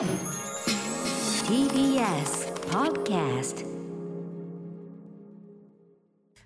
[0.00, 0.08] TBS
[2.70, 3.66] Podcast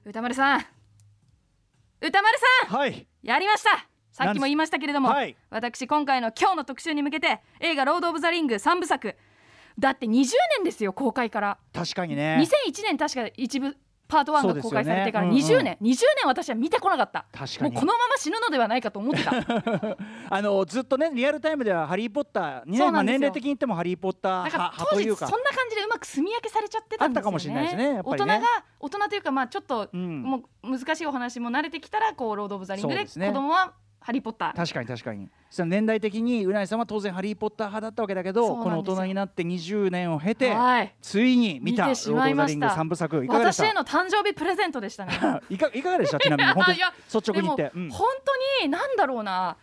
[0.04, 0.66] 歌丸さん。
[2.00, 2.36] 歌丸
[2.66, 2.76] さん。
[2.76, 3.06] はい。
[3.22, 3.86] やりました。
[4.10, 5.36] さっきも言いましたけれども、はい。
[5.50, 9.14] 私今回の今日の特集に向けて映画「ロード・オブ・ザ・リング」3部作。
[9.78, 10.24] だって20
[10.56, 11.58] 年ですよ公開から。
[11.72, 12.38] 確かにね。
[12.40, 13.76] 2001年確か一部
[14.06, 15.36] パート1が公開されてからうんうん。
[15.36, 15.96] 20年、20年
[16.26, 17.26] 私は見てこなかった。
[17.32, 17.72] 確かに。
[17.72, 19.32] もうこのまま死ぬのではないかと思ってた。
[20.30, 25.26] あのずっとねリアルタイムではハリー・ポッターまあ、年齢的に言ってもハリー・ポッター派時というか。
[25.26, 27.20] そんな感じでうまく住み分けされちゃってたんですよね。
[27.20, 28.00] あったかもしれないですねね。
[28.04, 28.40] 大人が
[28.80, 30.22] 大人というかまあちょっと、うん。
[30.22, 33.72] もう難しいお話も慣れてきたらこうロード・オブ・ザ・リングで子供は
[34.04, 34.54] ハリー・ポッター。
[34.54, 35.30] 確かに確かに。
[35.48, 40.94] その年代的にうなぎさんは当然ハリー・ポッター派だったわけだけどこの大人になって20年を経てはい。
[41.00, 43.24] ついに見た「ロ見てしード・オブ・ザ・リング」まいました3部作。
[43.24, 43.64] いかがでした？
[43.64, 45.12] 私への誕生日プレゼントでしたね。
[45.48, 46.18] いかいかがでした？
[46.18, 46.78] ちなみに本当に
[47.14, 47.72] 率直に言って。
[47.74, 47.88] うん。
[47.88, 48.08] 本
[48.60, 49.56] 当に何だろうな。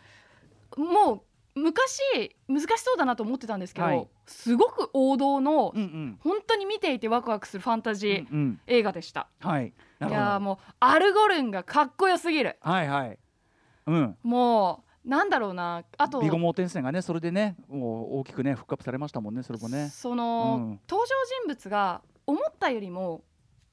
[0.76, 2.00] もう昔
[2.48, 4.08] 難しそうだなと思ってたんですけど、はい。
[4.26, 6.18] すごく王道の、うんうん。
[6.24, 8.60] 本当に見ていてワクワクするファンタジーうんうん。
[8.66, 9.74] 映画でした、はい。
[10.00, 10.16] ないるほど。
[10.16, 12.58] やーもうアルゴルンがかっこよすぎる。
[12.62, 13.20] はいはい
[13.88, 14.18] うん。
[14.24, 15.84] もうなんだろうな。
[15.98, 19.90] あとビゴモーテン線がねそれでねもう大きくね復活されましたもんねそれもね。
[19.90, 20.80] その、うん。
[20.90, 23.24] 登場人物が思ったよりも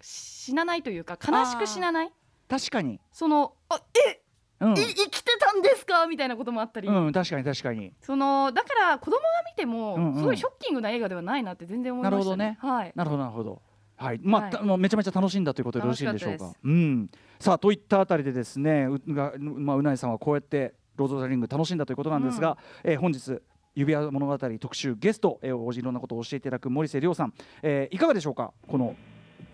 [0.01, 2.13] 死なないというか悲しく死なない？
[2.49, 2.99] 確かに。
[3.13, 4.23] そのあえ
[4.61, 4.73] うん。
[4.73, 6.07] い生きてたんですか？
[6.07, 7.93] みたいなこともあったり、うん確かに確かに。
[8.01, 10.17] そのだから子供が見ても、うんうん。
[10.17, 12.59] すごいショッキングな映画ではないなって全然思いましたね。
[12.63, 12.93] なはい。
[12.95, 13.63] なるほどなるほど
[13.99, 14.21] はい。
[14.23, 14.51] まあ、はい。
[14.53, 16.53] たもうめちゃめちゃ楽しんだということでよろしいでしょうか。
[16.65, 17.11] うん。
[17.39, 23.41] さあといったあたりでですねうがまあうなぎさんはこうやってロード・ザ・リング楽しんだということなんですが、えー本日
[23.75, 28.53] 指輪物語特集ゲスト、えー、おじいろんなことを教えていただく森瀬亮さん、えーいかがでしょうか？
[28.67, 28.97] この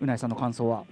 [0.01, 0.83] うなぎさんの感想は。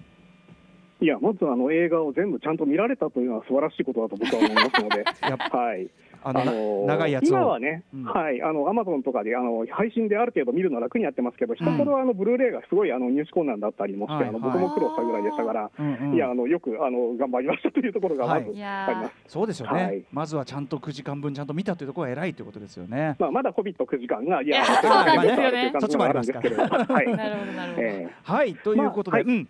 [1.02, 5.90] いや、まずあの映画を全部ちゃんと見られたというのは素晴らしいことだと僕は思いますので、 やっぱはい。
[6.24, 7.28] あの、あの長いやつを。
[7.30, 8.04] 今はね、うん。
[8.04, 16.16] はい、あのアマゾンとかであの配信である程度見るのは楽にやってますけど、一頃あのブルーレイがすごいあの入手困難だったりもして、はいあの僕も苦労したぐらいでしたから、うんうん。
[16.16, 19.14] いやあのよくあの頑張りましたというところがまずはいいあります。
[19.28, 20.04] そうですよね、はい。
[20.12, 23.16] まずはちゃんと9時間分ちゃんと見たというところが偉いということですよね。
[23.20, 25.52] まあまだコビット9時間がいいややそうなんですよね。
[25.52, 26.50] という感じがあるんですけ
[26.94, 27.18] はい。
[27.18, 27.88] なるほどなるほど。
[27.88, 29.40] えはいということで、まあはい。
[29.40, 29.50] うん。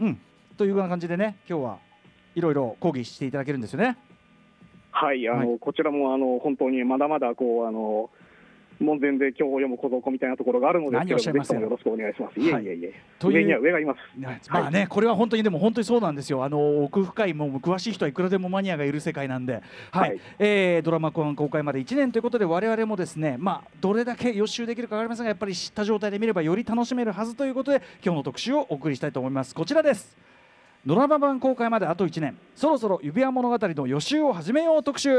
[0.00, 0.20] うん。
[0.56, 1.78] というような感じでね今日は
[2.34, 3.96] いろいろ講義していただけるんですよね。
[4.90, 8.10] はい、あの、はこちらもあの本当にまだまだこうあの
[8.80, 12.40] 門前で今日読む小僧みたいなところがあるので何をおっしゃいますよろしくお願いします。
[12.40, 14.18] いえいえいえ、という上には上がいます。
[14.18, 16.42] ねまあね、これは本当にでも本当にそうなんですよ。
[16.42, 29.54] あの奥深いもう詳しい人はいくらでもマニアがいる世界なんで、はい、はいえードラマ公開まで1年ということで我々もですね、まあどれだけ予習できるかわかりませんが、やっぱり知った状態で見ればより楽しめるはずということで今日の特集をお送りしたいと思います。
[29.54, 30.29] こちらです。
[30.86, 35.10] ドラマ版公開まであと1年、そろそろ指輪物語の予習を始めよう特集。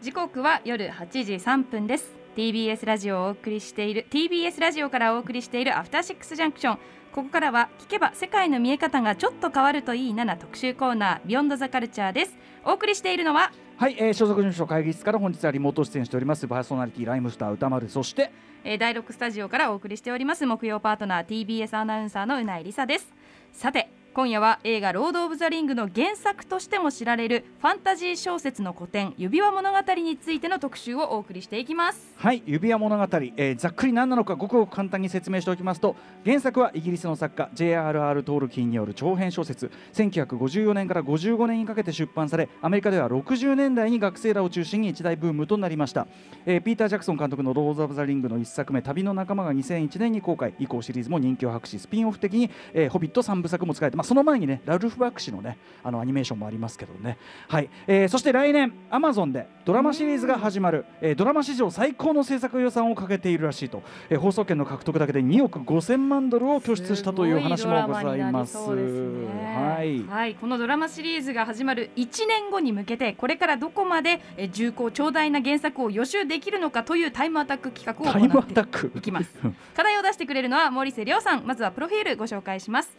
[0.00, 2.10] 時刻は夜8時3分です。
[2.36, 6.78] TBS ラジオをお送りしている TBS ラジオからお送りしているアフターシックスジャンクション
[7.12, 12.34] ここからは聞けば世界の見え方がちょっと変わるといいなな特集コーナービヨンドザカルチャーです。
[12.64, 13.52] お送りしているのは？
[13.76, 18.32] はい、えー、所属事務所会議室から本日はリモート出演しておりますパーソナリティライムスター歌丸そして
[18.64, 23.12] えー、第6スタジオからお送りしております木曜パートナー TBS アナウンサーのうないりさです。
[23.52, 32.12] さて今夜は映画「ロード・オブ・ザ・リング」の原作としても知られるファンタジー小説の古典「指輪物語」についての特集をお送りしていきます。
[32.16, 35.96] はい指輪物語、えーざっくり何なのかごくごく簡単に説明しておきますと
[36.26, 38.22] 原作はイギリスの作家 J.R.R.
[38.22, 39.70] トールキンによる長編小説。
[39.94, 46.06] 1954年から55年にかけて出版されアメリカでは60年代に学生らを中心に一大ブームとなりました、
[46.44, 50.52] えーピーター・ジャクソン監督の「ロード・オブ・ザ・リング」の一作目「旅の仲間」が2001年に公開。
[50.58, 57.18] 以降シリーズも人気を博しスピンオフ的に「えーホビット」3部作も使えて、まあ、その前にねラルフ・バック氏のねあのアニメーションもありますけどね。
[57.46, 68.58] はい、えーそして来年アマゾンでドラマシリーズが始まる、えードラマ史上最高の制作予算をかけているらしいと、えー放送権の獲得だけで2億5000万ドルを拠出したという話もございます。
[68.58, 70.02] はい。
[70.04, 79.32] はい、このドラマシリーズが始まる1年後に向けてこれからどこまでえー重厚長大な原作を予習できるのかというタイムアタック企画を行っていきます。
[79.76, 81.42] 課題を出してくれるのは森瀬亮さん。
[81.46, 82.96] まずはプロフィールご紹介します、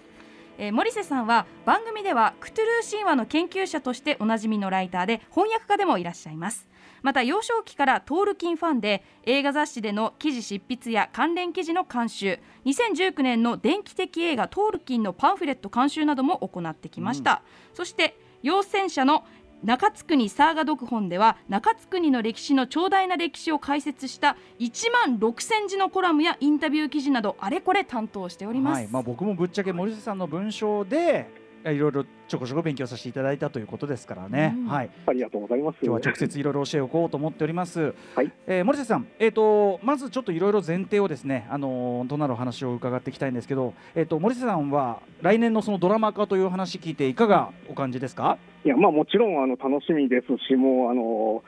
[0.58, 6.68] えー森瀬さんは番組ではクトゥルー神話の研究者としておなじみのライターで翻訳家でもいらっしゃいます。
[7.02, 17.42] また幼少期からトールキンファンで映画雑誌での記事執筆や関連記事の監修2019年の電気的映画トールキンのパンフレット監修なども行ってきました、
[17.74, 19.26] そして陽戦者の
[19.64, 28.88] 中津国サーガ読本では中津国の歴史の長大な歴史を解説した1万6000字のコラムやインタビュー記事などあれこれ担当しております、はい。
[28.92, 35.78] まあ、僕もぶっちゃけ森瀬さんの文章でいろいろちょこちょこ勉強させていただいたということですからね、うんはい、ありがとうございます。
[35.82, 37.94] 今日は直接いろいろ教えをこうと思っております。
[38.16, 48.38] はいえー森瀬さん、えっ、とまずちょっといろいろ前提をですね、あのーとなるお話を伺っていきたいんですけど、えっ、と森瀬さんは来年のそのドラマ化という話聞いていかがお感じですか？
[48.66, 51.44] いや、まあ、もちろんあの楽しみですし、もう、あの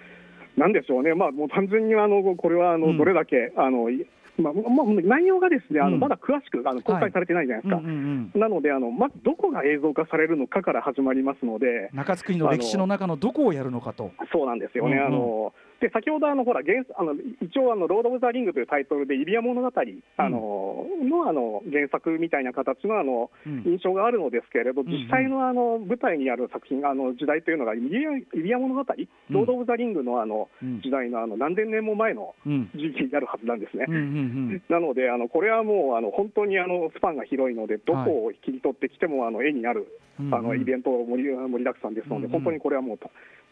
[0.57, 4.05] なんでしょうね、まあ、もう単純にあのこれはあの、うんどれだけ、あのい
[4.37, 8.39] まあまあ、内容がですね、あうんのまだ詳しくあの公開されてないじゃないですか。
[8.39, 14.11] なのであの、まずどこが映像化されるのかから始まりますので、中つ国の歴史の中のどこをやるのかと。
[14.31, 14.97] そうなんですよね。
[14.97, 23.63] あので先ほどあのほら原あの一応あのロードオブザリングというタイトルで指輪物語あの、のあの原作みたいな形のあのうん。
[23.65, 24.91] 印象があるのですけれど、んうん。
[24.91, 28.83] 実際のあの舞台にある作品あの時代というのが指輪物語、
[29.29, 30.81] ロードオブザリングのあのうん。
[30.81, 32.69] 時代のあの何千年も前のうん。
[32.73, 33.85] 時期になるはずなんですね。
[33.87, 39.87] うんうんなのであのこれはもうあの本当にあのスパンが広いのでどこを切り取ってきてもあの絵になる
[40.19, 40.33] うん。
[40.33, 42.43] あのイベント盛り盛りだくさんですので、うんうん。
[42.43, 42.97] 本当にこれはもう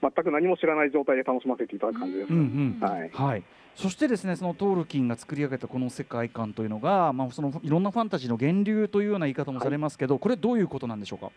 [0.03, 2.29] 全く何も知らない状態で楽しませていただく感じです。
[2.29, 2.87] うんうん。
[2.87, 3.43] はいはい。
[3.75, 11.31] そしてですねそのトールキンが作り上げたこの世界観というのが、まあ、そのいろんなファンタジーの源流というような言い方もされますけど、これどういうことなんでしょうか？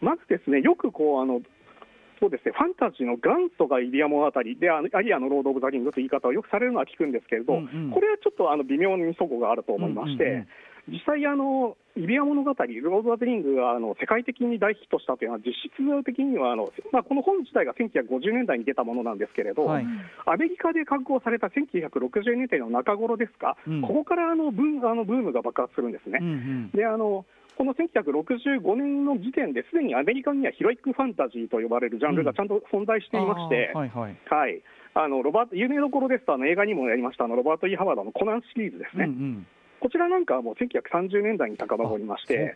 [0.00, 1.40] まずですね、よくこうあの
[2.20, 10.48] そうですね、ファンタジーの元祖がイリア物語で、あのアリアのロード・オブ・ザ・リングという言い方をよくされるのは聞くんですけれど、うんうんこれはちょっとあの微妙に齟齬があると思いまして、うんうんうん
[10.88, 19.86] 実際あの、指輪物語、ロード・オブ・ザ・リングがあの世界的に大ヒットしたというのは、実質的にはあの、まあ、この本自体が1950年代に出たものなんですけれど、はい
[20.26, 26.18] アメリカで刊行された1960年代の中頃ですか、うんここからあのブーあのブームが爆発するんですね。
[26.20, 27.24] うんうんであの
[27.56, 34.16] この1965年の時点ですでにアメリカにはヒロイックファンタジーと呼ばれるジャンルがちゃんと存在していまして、はいはい。
[34.30, 34.62] はい、
[34.94, 39.46] あのロバート有名どころですとあの映画にもやりましたあのロバート・イー・ハワードのコナンシリーズですね、うんうん。
[39.80, 42.54] こちらなんかはもう1930年代に遡りまして。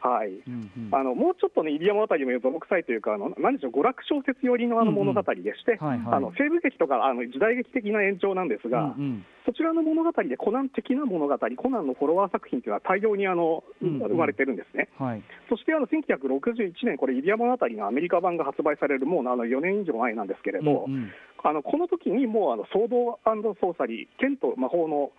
[0.00, 0.94] はい、うんうん。
[0.94, 5.78] あのもうちょっとね、イリア物語も泥臭いというか、あの何でしょう、娯楽小説寄りのあの物語でして。
[5.80, 14.88] あの西部劇とかあの時代劇的な延長なんですが、うんうんそちらの物語でコナン的な物語、コナンのフォロワー作品というのは大量にあのうんうん生まれてるんですね。
[14.98, 15.22] はい。
[15.50, 21.12] そしてあの1961年、これ、イリア物語のアメリカ版が発売されるもうあの4年以上前なんですけれど、うんうん
[21.46, 25.12] あのこの時にもうあのソードソーサリー、剣と魔法の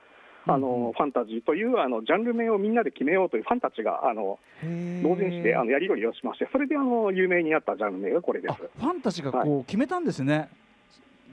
[0.48, 8.52] あの、ファンタジーというあのジャンル名をみんなで決めようというファンたちがあの同時にしてあのやり取りをしまして、それであの有名になったジャンル名がこれです。
[8.52, 8.56] あ。
[8.56, 10.50] ファンたちがこう決めたんですね。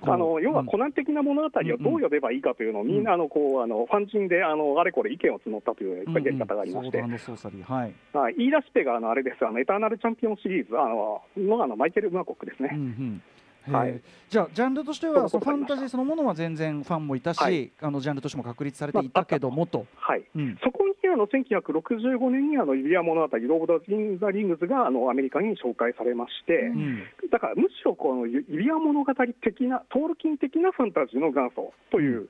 [0.05, 0.67] あの要はうん。
[0.67, 7.19] コナン的な物語をどう呼べばいいかというのをみんなあのこうあのファン人であのあれこれ意見を募ったというやり方がありまして、うんうん。
[7.19, 7.94] ソードソーサリーはい。
[8.12, 9.47] はい、言い出し手があのあれです。
[9.47, 12.70] あのエターナルチャンピオンシリーズあののあのマイケル・ムアコックですね。
[12.73, 13.23] うんうん
[13.70, 14.00] はい。
[14.29, 17.70] じゃあジャンルとしてはそのファンタジーそのものは全然ファンもいたし、はい。
[17.81, 20.25] あのジャンルとしても確立されていたけどもと、はい。
[20.35, 20.59] うん。
[20.62, 27.03] そこにあの1965年にあのイリア物語、ローブ・ザ・リンザ・リングズがあのアメリカに紹介されまして、うん。
[27.31, 29.12] だからむしろこのイリア物語
[29.43, 32.29] 的な、トールキン的なファンタジーの元祖という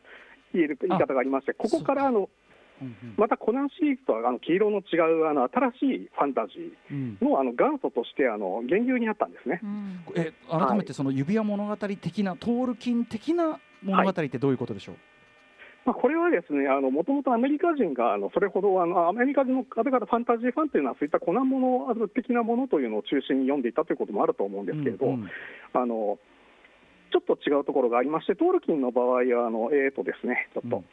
[0.55, 2.28] 言える言い方がありまして、ここからあの
[3.17, 7.19] またコナンシリーズとはあの黄色の違うあの新しいファンタジうん。
[7.20, 9.61] ーのあの元祖としてあの源流になったんですね。
[9.62, 10.05] うん。
[10.14, 14.96] え改めてその指輪物語的なトールキン的な物語ってどういうことでしょう、
[15.84, 25.31] まあ、これはですね、もともとアメリカ人があのそれほどあのアメリカ人の方々、ファンタジーファンというのは、そういったコナンもの的なものというのを中心に読んでいたということもあると思うんですけれど、うんうん。
[25.73, 26.19] あの
[27.12, 30.76] ちょっと違うところがありまして、トールキンの場合は、あのえーとですね、ちょっと。
[30.76, 30.85] うん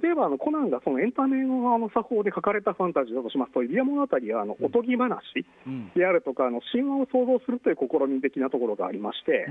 [0.00, 5.20] 例えばあのコナンがそのエンタメのあの作法で書かれたファンタジーだとしますと、イリア物語はあのおとぎ話
[5.66, 5.92] うん。
[5.94, 9.46] であるとか、あの神話を創造するという試み的なところがありまして、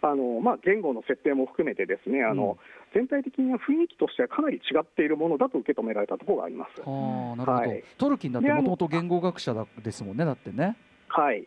[0.00, 2.58] あのまあ、言語の設定も含めて、ですねあの、
[2.94, 6.80] 全体的な雰囲気としてはかなり違っているものだと受け止められたところがあります。
[6.80, 7.84] はあなるほど、はい。
[7.98, 10.76] トルキンだってもともと言語学者だですもんねだってね。
[11.08, 11.44] はい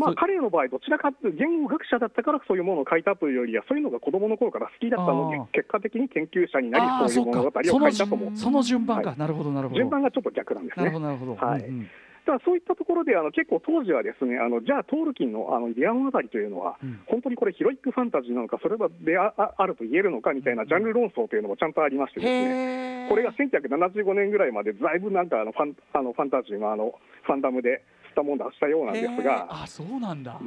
[0.00, 9.78] まあ、彼の場合、どちらかというと言語学者だったからそういうものを書いたというよりは、そういうのが子供の頃から好きだったので結果的に研究者になり、そういう物語を書いたと思う、その順番か、なるほどなるほど。
[9.78, 10.84] 順番がちょっと逆なんですね。
[10.86, 11.00] なるほ。
[11.00, 11.34] どなるほど。
[11.36, 11.60] はい。
[11.60, 11.90] うんうん。
[12.26, 17.00] ただそういったところであの結構当時はですねあのじゃあトールキンのあのリア物語というのは、うん。
[17.06, 23.06] 本当にこれヒロイックファンタジーなのかそれはであああると言えるのかみたいなジャンル論争というのもちゃんとありましてですね。
[23.08, 29.46] これが1975年ぐらいまでだいぶなんかあのファンあのファンタジーのあのファンダムでしたもんだしたようなんですが。
[29.48, 30.38] あそうなんだ。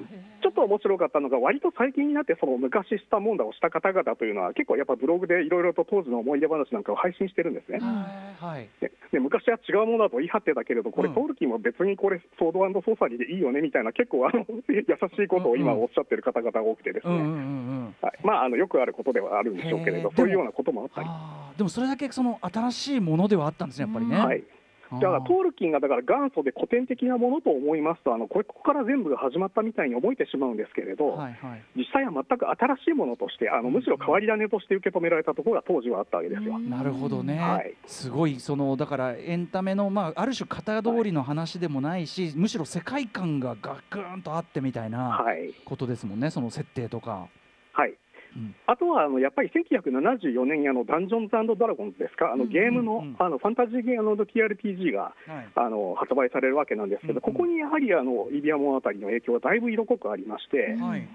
[0.44, 7.80] ちょっと面白かったのが、割と最近になって、その昔したもんだをした方々というのは、結構やっぱブログでいろいろと当時の思い出話なんかを配信してるんですね。
[7.80, 8.70] はいはい。
[8.80, 17.40] でで昔は違うものだと言い張ってたけれど、これ、うんトールキンは別にこれ、ソードソーサリーでいいよねみたいな、結構あの優しいことを今おっしゃってる方々が多くてですね、うんうんうんう
[17.82, 17.96] ん。
[18.02, 21.08] はいまあ、あのよくあることではあるんでしょうけれどそういうようなこともあったり。
[21.08, 24.18] ああでもそれだけその新しいものではあったんですねやっぱりね。
[24.18, 24.44] はい
[24.92, 31.62] だからトールキンがだから元祖で古典的なものと思いますと、あのこれここから全部が始まったみたいに思えてしまうんですけれど、はいはい。
[31.76, 36.60] 実際は全く新しいものとして、あのむしろ変わり種として受け止められたところが当時はあったわけですよ。
[36.60, 37.74] なるほどね、はい。
[37.86, 45.54] すごいそのだからエンタメの、まあ、ある種型通りの話でもないし、むしろ世界観がガクーンとあってみたいなはい。
[45.66, 47.28] ことですもんね、その設定とか。
[47.74, 47.94] はい
[48.36, 48.56] うん。
[48.68, 55.50] あとはあのやっぱり1974年にあのダンジョンズドラゴンズですか、あのゲームの,、うんうんあのファンタジーゲームの TRPG がはい。
[55.56, 57.22] あの発売されるわけなんですけど、うんうん。
[57.22, 61.08] ここにやはりあのイビア物語の影響がだいぶ色濃くありまして、うんはい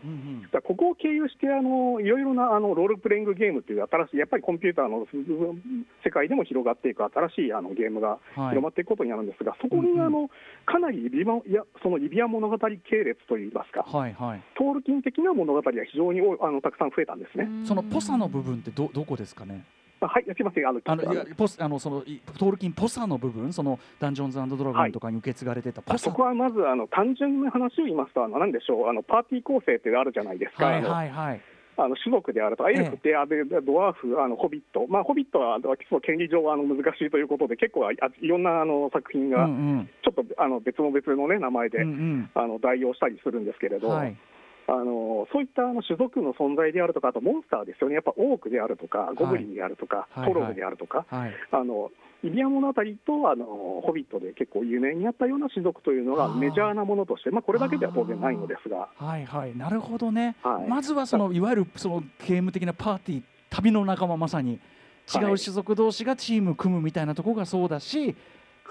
[0.65, 5.07] ここを経由してあのいろいろなあのロールプレイングゲームという新しい、やっぱりコンピューターの
[6.05, 10.01] 世界でも広がっていく新しいあのゲームが広まっていくことになるんですが、そこにうん。
[10.01, 10.31] うんあの
[10.65, 14.43] かなりイビアいやそのイビア物語系列といいますか、はいはい。
[14.57, 17.49] トールキン的な物語が非常にあのたくさん増えたんですね。
[17.65, 19.65] そのポサの部分ってどどこですかね？
[20.01, 31.41] あはい、すみません、あのあのいやポスあのそのいトールキンポサの部分そのダンジョンズドラゴンとかに受け継がれてたポサ、そこはまずあの単純な話を言いますと、あのなんでしょうあの、パーティー構成ってあるじゃないですか、はいあのはいはい。
[31.81, 32.65] あの種族であると。
[32.65, 35.59] か、エルフってあでドワーフ、あのホビット、まあ、ホビットは
[36.03, 39.91] 権利上はあの難しいということで、結構あいろんなあの作品うんがうん。
[40.05, 42.31] ちょっとあの別の別の、ね、名前で、うんうん。
[42.35, 44.17] あの代用したりするんですけれど、はい
[44.69, 51.33] あのそういったあの種族の存在であるとか、あとモンスターですよね、やっぱオークであるとか、ゴブリンであるとか、はいトログであるとか、はい。
[51.51, 51.91] あの
[52.23, 59.57] イビア物語とあのホビットで結構有名になったような種族というのがメジャーなものとして、まあ、これだけでは当然ないのですが、はいはい。
[59.57, 60.69] なるほどね、はい。
[60.69, 64.59] まずはそのいわゆるそのゲーム的なパーティー旅の仲間まさに
[65.15, 68.17] 違うはい種族同士がチーム組むみたいなところがそうだし、はい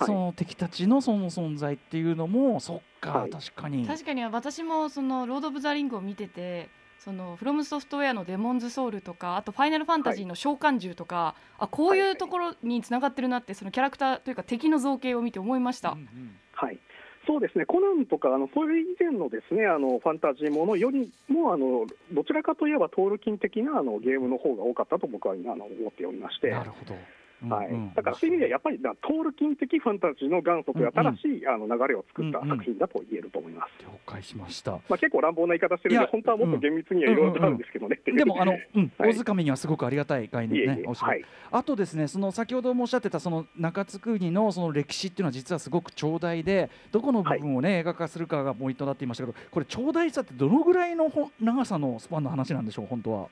[0.06, 3.30] その敵たちのその存在っていうのもそっか、はい。
[3.32, 3.86] 確かに。
[3.88, 15.92] 確かに私もそのロード・オブ・ザ・リングを見ててそのフロムソフトウェアのデモンズ・ソウルとかあとファイナルファンタジーの召喚獣とか、あこういうところにつながってるなってそのキャラクターというか敵の造形を見て思いました。
[15.92, 16.36] うんうん。
[16.54, 16.80] はい、
[17.26, 26.50] そうですね、コナンとか、あのそれ以前のですねあのファンタジーものよりもあの、どちらかといえばトールキン的なあのゲームの方が多かったと僕はあの思っておりまして。
[26.50, 27.00] なるほど、うん
[27.46, 27.68] はい。
[27.68, 27.94] うん。
[27.94, 33.72] だからそういう意味では、やっぱりなトールキン的ファンタジーの元祖という新しい、あの流れを作った作品だと言えると思います。
[33.84, 34.72] 了解しました。
[34.72, 38.00] まあ、結構乱暴な言い方してるんで、いや本当はもっと厳密にはいろいろとあるんですけどね。
[38.06, 38.58] でもあの、
[38.98, 53.28] 大塚目にはすごくありがたい概念ねおっしゃるはい、あとですねその先ほどもおっしゃってたその中津国のその歴史っていうのは実はすごく長大でどこの部分をね、映画化するかがポイントになっていましたけどこれ長大さってどのぐらいの長さのスパンの話なんでしょう本当は。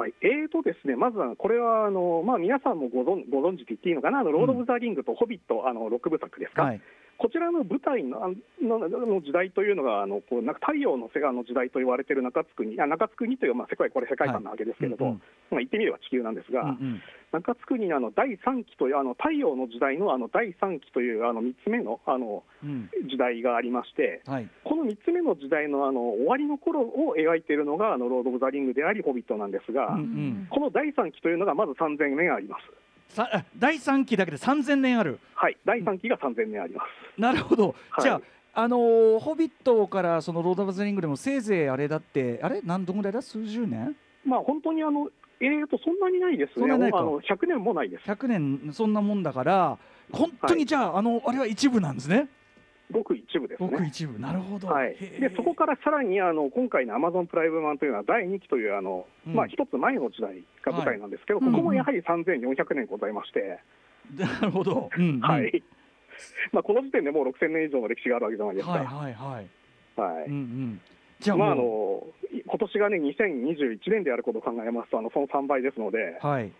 [0.00, 6.80] はい、えーとですね、まずはこれはあの、まあ、皆さんもご存ご存知と言っていいのかな、あのロード・オブ・ザ・リングとホビット、あの6部作ですか、はい。
[7.20, 8.28] こちらの舞台のあ
[8.64, 15.22] のの時代というのが、あのこうなんか太陽の世界の時代と言われている中津国、あ中津国という、まあ、世界、これ世界観なわけですけれど、はいうんうん
[15.52, 29.94] まあ、言ってみれば地球なんですが、うんうん中つ国のあの第3期という、あの太陽の時代のあの第3期というあの3つ目のあのうん時代がありまして、はいこの3つ目の時代のあの終わりの頃を描いているのが、あのロード・オブ・ザ・リングであり、ホビットなんですが。
[29.94, 32.64] うんうんこの第3期というのがまず3000年あります。
[33.10, 35.18] さあ第3期だけで3000年ある。
[35.34, 36.82] はい、第3期が3000年ありま
[37.16, 37.20] す。
[37.20, 38.02] なるほど、はい。
[38.02, 42.60] じゃああのーホビットからそのロード・オブ・ザ・リングでもせいぜいあれだってあれ？
[42.64, 43.20] 何どんぐらいだ？
[43.20, 43.96] 数十年？
[44.24, 45.08] まあ本当にあの、
[45.40, 46.72] えーと、そんなにないですね。
[46.72, 48.10] あの100年もないです。
[48.10, 49.78] 100年そんなもんだから
[50.12, 52.28] 本当にじゃあ、あのあれは一部なんですね
[52.90, 53.68] ごく一部ですね。
[53.70, 54.18] ごく一部。
[54.18, 59.34] なるほど、はい、でそこからさらにあの今回のアマゾンプライム版というのは第2期というあの、うん。
[59.34, 61.50] まあ一つ前の時代が舞台なんですけど、はい。
[61.50, 63.60] ここもやはり3400年ございまして、
[64.16, 65.20] なるほど、うんうん。
[65.20, 65.62] はい。
[66.52, 68.72] まあこの時点でもう6000年以上の歴史があるわけじゃないですか。
[68.72, 69.46] はいはいはい。
[69.96, 70.24] はい。
[70.26, 70.80] うんうん。
[71.20, 76.52] じゃあまああのい今年がね2021年であることを考えますとあのその3倍ですので、はい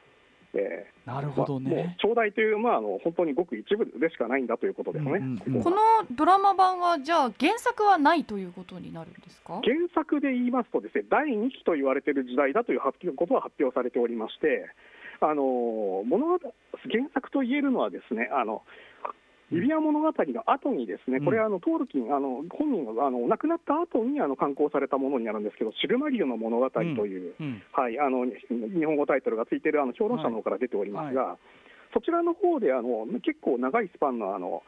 [0.54, 5.10] えーなるほどね、長大という、まあ、あの本当にごく一部でしかないんだということですね。
[5.12, 5.62] うんうんうん。
[5.62, 5.76] この
[6.12, 9.60] ドラマ版はじゃあ原作はないということになるんですか？
[9.64, 14.66] 原作で言いますとですね、第2期と言われている時代だという発表ことは発表されておりまして、
[15.20, 15.42] あの
[16.06, 16.52] 物語原
[17.12, 18.62] 作と言えるのはですね、あの
[19.50, 20.14] 指輪物語の
[20.46, 27.62] 後にですね、これはあのトールキン、あの本人があの亡くなった後にあの刊行されたものになるんですけど、シルマリオの物語という、うん。
[27.72, 31.36] はい、あの日本語タイトルがついているあの評論者の方から出ておりますが、
[31.92, 34.62] そちらの方であの結構長いスパンのあの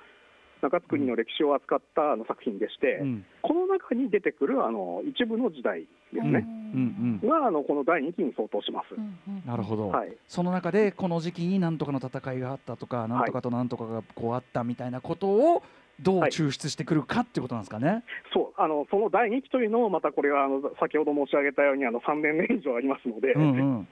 [0.63, 3.25] 中津国の歴史を扱ったあの作品でして、うん。
[3.43, 5.81] この中に出てくるあの一部の時代
[6.13, 7.21] ですね、うん。
[7.23, 9.47] うんがあのこの第2期に相当します。
[9.47, 10.17] なるほど、はい。
[10.29, 15.63] その中でこの時期に何とかの戦いがあったとか何とかと何とかがこうあったみたいなことを
[16.01, 16.31] どうはい。
[16.31, 18.05] 抽出してくるかっていうことなんですかね？
[18.33, 18.61] そう。
[18.61, 23.47] あのその第2期というのも、またこれはあの先ほど申し上げたようにあの3年年以上ありますので、うんう
[23.83, 23.89] ん。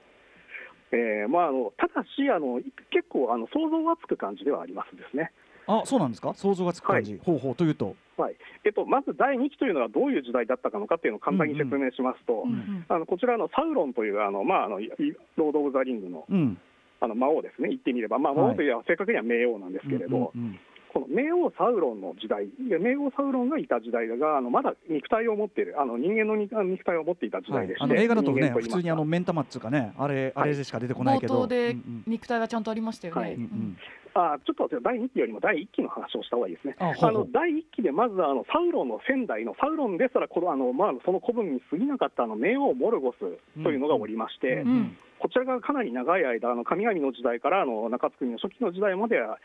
[0.93, 2.59] えーまあ、あのただしあの、
[2.91, 5.31] 結構あの想像はつく感じではありますですね。
[5.67, 6.33] あそうなんですか？
[6.33, 7.95] 想像がつく感じ、ほうほうというと。
[8.17, 8.35] はい。
[8.63, 12.51] えっと、まず第2期というのはどういう時代だったのかっていうのを簡単に説明しますと、うん。
[12.51, 12.85] うん。
[12.87, 14.89] あのこちらのサウロンというあの、まあ、あのい
[15.35, 16.57] ロード・オブ・ザ・リングのうん。
[16.99, 18.45] あの魔王ですね、言ってみれば、まあ、はい。
[18.47, 20.59] 魔王というのは正確には冥王なんですけれど、うんうん
[20.93, 31.35] この冥王サウロンの時代、で冥王サウロンがいた時代が、あのまだ肉体を持っている、あの人間の肉肉体を持っていた時はい代でして、あの映画だとね普人間言いますか通にあの目ん玉っつうかねあれあれでしか出てこないけど。
[31.35, 32.03] 冒頭でうん。
[32.07, 33.21] 肉体がちゃんとありましたよね。
[33.21, 33.35] はい。
[33.35, 33.77] うんうん
[34.13, 36.75] あちょっと第2期よりも第1期の話をした方がいいですね。
[36.79, 43.19] あの第1期でまずあのサウロンの仙台のサウロンですらこのあの、まあ、その古文に過ぎなかったあの冥王モルゴス
[43.63, 44.67] というのがおりまして、うん。
[44.67, 44.97] うん。
[45.19, 49.37] こちらがかなり長い間、あの神々の時代からあの中津国の初期の時代までは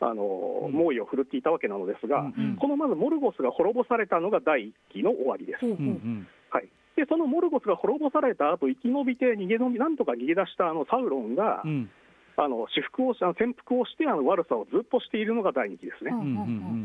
[0.00, 0.72] あの、うん。
[0.72, 2.56] 猛威を振るっていたわけなのですが、うんうん。
[2.56, 5.60] このまずモルゴスが滅ぼされたのが第1期の終わりです。
[5.60, 6.26] ほうんうん。
[6.50, 11.90] はい、でそのモルゴスが滅ぼされた後生き延びて逃げ延び、なんとか逃げ出したあのサウロンが、うん
[12.40, 16.10] あの私服をしあの潜伏をしてあの悪さをずっとしているのが第2期ですね。
[16.10, 16.30] うんうんう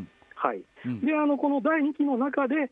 [0.04, 0.08] ん。
[0.34, 1.00] はい、うん。
[1.00, 2.70] であのこの第2期の中で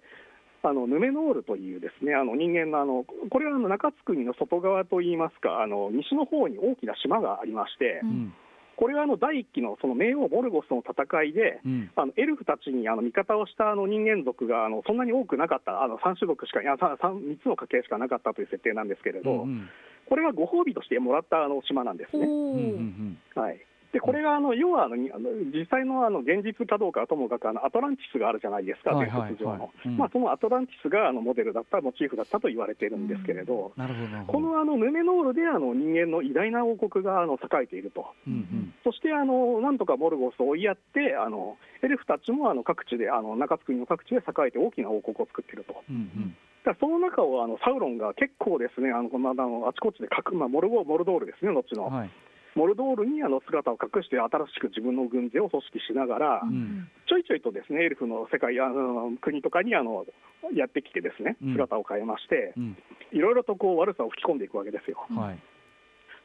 [0.62, 8.12] あのヌメノールというですねあの人間のあのこれはあの中津国の外側といいますかあの西の方に大きな島がありまして、ううん。
[8.28, 8.34] ん
[8.76, 11.90] これはあの第1期のその冥王モルゴスの戦いでうん。
[11.96, 19.70] あのエルフたちにあの味方をしたあの人間族があのそんなに多くなかったあの3種族しかいや 3, 3つの家系しかなかったという設定なんですけれど、うん
[20.08, 22.26] これはご褒美としてもらったあの島なんですね。
[22.26, 23.40] ほううんうん。
[23.40, 23.61] はい
[23.94, 29.70] でこれがあの要はあの実際のあの現実かどうかはともかくあのアトランティスがあるじゃないですか、はい伝説上の。
[29.96, 33.84] まあ、そのアトランティスがあのモデルだった、モチーフだったと言われているんですけれど、ど
[34.26, 38.74] このあのヌメノールであの人間の偉大な王国があの栄えていると、うんうん。
[38.82, 45.76] そしてあのなんとかモルゴスを追いやって、あのエルフたちもあの各地で、あの中津国の各地で栄えて大きな王国を作っていると。
[45.88, 46.36] うんうん。
[46.80, 52.10] その中をあのサウロンが結構ですね、あのこのあのあちこちで隠、まあ、モルゴモルドールですね、後の、はい
[52.54, 56.88] モルドールにあの姿を隠して、新しく自分の軍勢を組織しながら、うん。
[57.06, 60.06] ちょいちょいとですねエルフの世界あの国とかにあの
[60.54, 61.52] やってきて、ですねうん。
[61.52, 62.76] 姿を変えまして、うん。
[63.12, 65.04] いろいろとこう悪さを吹き込んでいくわけですよ。
[65.11, 65.38] はい。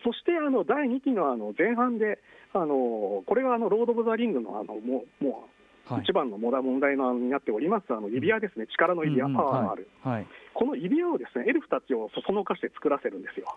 [0.03, 2.19] そしてあの第2期のあの前半で、
[2.53, 5.58] あのこれがあのロード・オブ・ザ・リングのあのもうもう
[5.93, 6.03] はい。
[6.03, 9.37] 一番の問題問題のになっております、あの指輪ですね、力の指輪、うんうん。
[9.37, 10.27] パワーのある、はい。
[10.53, 13.47] この指輪をですねエルフたちをそそのかして作らせるんですよ。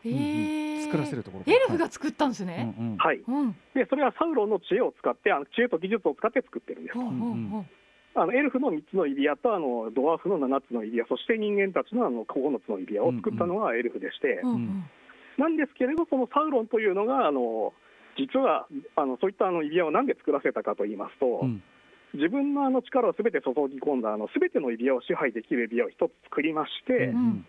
[0.85, 2.75] 作らせるところエルフが作ったんですうんね。
[2.79, 2.97] うん。
[2.97, 3.53] はい、うん。
[3.75, 6.95] でそれはサウロンの知恵を使って、あの知恵と技術を使って作ってるんです。
[6.95, 7.15] ほうほう
[7.51, 7.65] ほう
[8.15, 14.85] あのエルフの3つの指輪とあのドワーフの7つの指輪、そして人間たちのあの9つの指輪を作ったのはエルフでして、うんうん。
[15.39, 17.73] なんですけれど、そのサウロンというのが、あの
[18.19, 18.67] 実は
[18.97, 21.63] あのそういったあの指輪をなんで作らせたかと言いますと、うん
[22.15, 27.47] 自分のあの力をすべて注ぎ込んだ、すべての指輪を支配できる指輪を一つ作りまして、うん。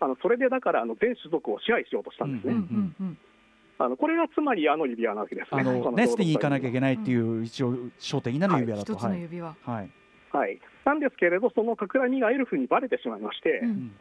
[0.00, 2.52] あのそれでだからあの全種族を支配しようとしたんですね。
[2.52, 3.18] うんうんうん
[3.78, 5.60] あのこれがつまりあの指輪なわけですね。
[5.60, 8.94] あのこネステに行かなきゃいけけないっていう一応焦点になる指輪だと。
[8.94, 9.54] 一つの指輪。
[9.60, 9.90] はい。
[10.32, 13.92] はい、なんですけれど、その企みがエルフにバレてしまいまして、うんうん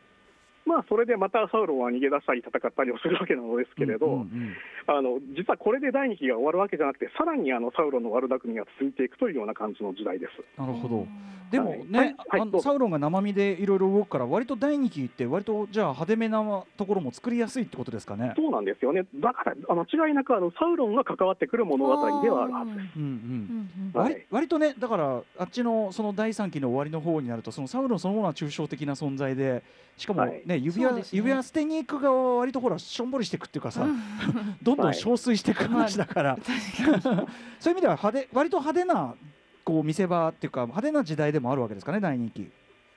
[0.65, 4.55] まあ、それでまたサウロンは逃げ出したり戦ったりをするわけなのですけれど、うんうん
[4.87, 10.61] あの実はこれで第2期が終わるわけじゃなくて、さらにあのサウロンの悪巧みが続いていくというような感じの時代です。
[10.61, 11.07] なるほど。
[11.49, 11.85] でもはい。
[11.85, 12.69] ね、はいあのどうぞ。
[12.69, 16.43] サウロンが生身でいろいろ動くから割と第2期って割とじゃあ派手めな
[16.77, 18.33] ところも作りやすいってことですかね。
[18.35, 22.83] そうなんですよね、だからあの違いなくあのサウロンが関わってくる物語ではあるはずです。
[22.95, 23.91] うんうんうん。
[23.95, 24.13] うんはい。
[24.29, 29.63] 割割とねだからあっちのその第3期の終わりの方になるとそのサウロンそのものは抽象的な存在で
[29.97, 30.41] しかもはい。
[30.45, 31.03] ね、指輪ね。
[31.11, 33.97] 指輪捨てに行く側は割とほらしょんぼりしていくっていうかさ、うん。
[34.61, 37.01] どんどんはい憔悴していく話だから、確かに。
[37.01, 39.15] そういう意味では派手割と派手な
[39.63, 42.49] こう見せ場っていうか派手な時代でもあるわけですかね第2期。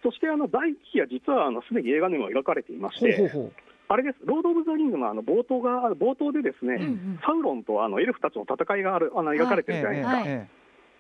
[0.03, 3.53] そしてあの第1期は実はあのすでに映画にも描かれていましほうて、ほうほう。
[3.91, 7.21] あれです、ロード・オブ・ザ・リングのあの冒頭が冒頭でですね、うんうん。
[7.25, 10.25] サウロンとあのエルフたちの戦いがあるあの描かれてるじゃないですか、はい。
[10.27, 10.49] え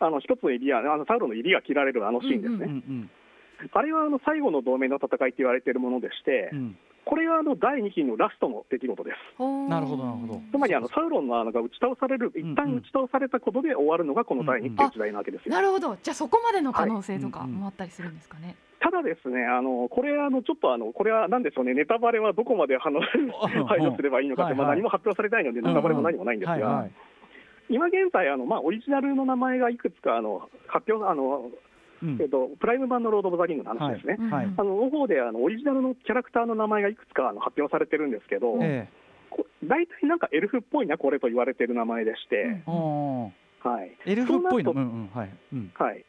[0.00, 3.10] あの一つの指輪、あのサウロンの指が切られるあのシーンですね、えうんうん
[3.72, 6.78] あれはあの最後の同盟の戦いと言われているものでして、うん。
[7.04, 9.42] これはあの第2期のラストの出来事です。
[9.68, 10.42] なるほどなるほど。
[10.52, 15.52] つまりあのサウロンのあのが打ち倒される、うん一旦打ち倒されたことで終わるのがこの第2期という時代なわけですよ。
[15.54, 15.96] なるほど。
[16.02, 18.14] じゃあそこまでの可能性とかはいうんうんもあったりするん。
[18.14, 18.56] ですかね。
[18.80, 23.00] ただですね、あのこれあの、ちょっとあのこれはなんでしょうね、ネタバレはどこまであの
[23.66, 24.66] 配慮すればいいのかって、はいはい。
[24.66, 26.90] まあ、何も発表されてないので、ネタバレも何もないんですがはいはい、
[27.70, 31.50] 今現在、あのまあ、オリジナルの名前がいくつかあの発表あの、
[32.02, 32.18] うん。
[32.20, 34.16] えっと、プライム版のロード・オブ・ザ・リングの話ですね。
[34.18, 34.30] うん。
[34.30, 34.46] はい。
[34.56, 38.88] あのの方であのオリジナルのキャラクターの名前がいくつかあの発表されてるんですけど、え
[39.30, 43.30] こ大体なんかエルフっぽいな、これと言われてる名前でして、えあー
[43.62, 44.72] はい、エルフっぽいの？
[44.72, 45.10] そうんうん。
[45.14, 45.30] はい。
[45.52, 45.68] うん。
[45.70, 46.04] とはい、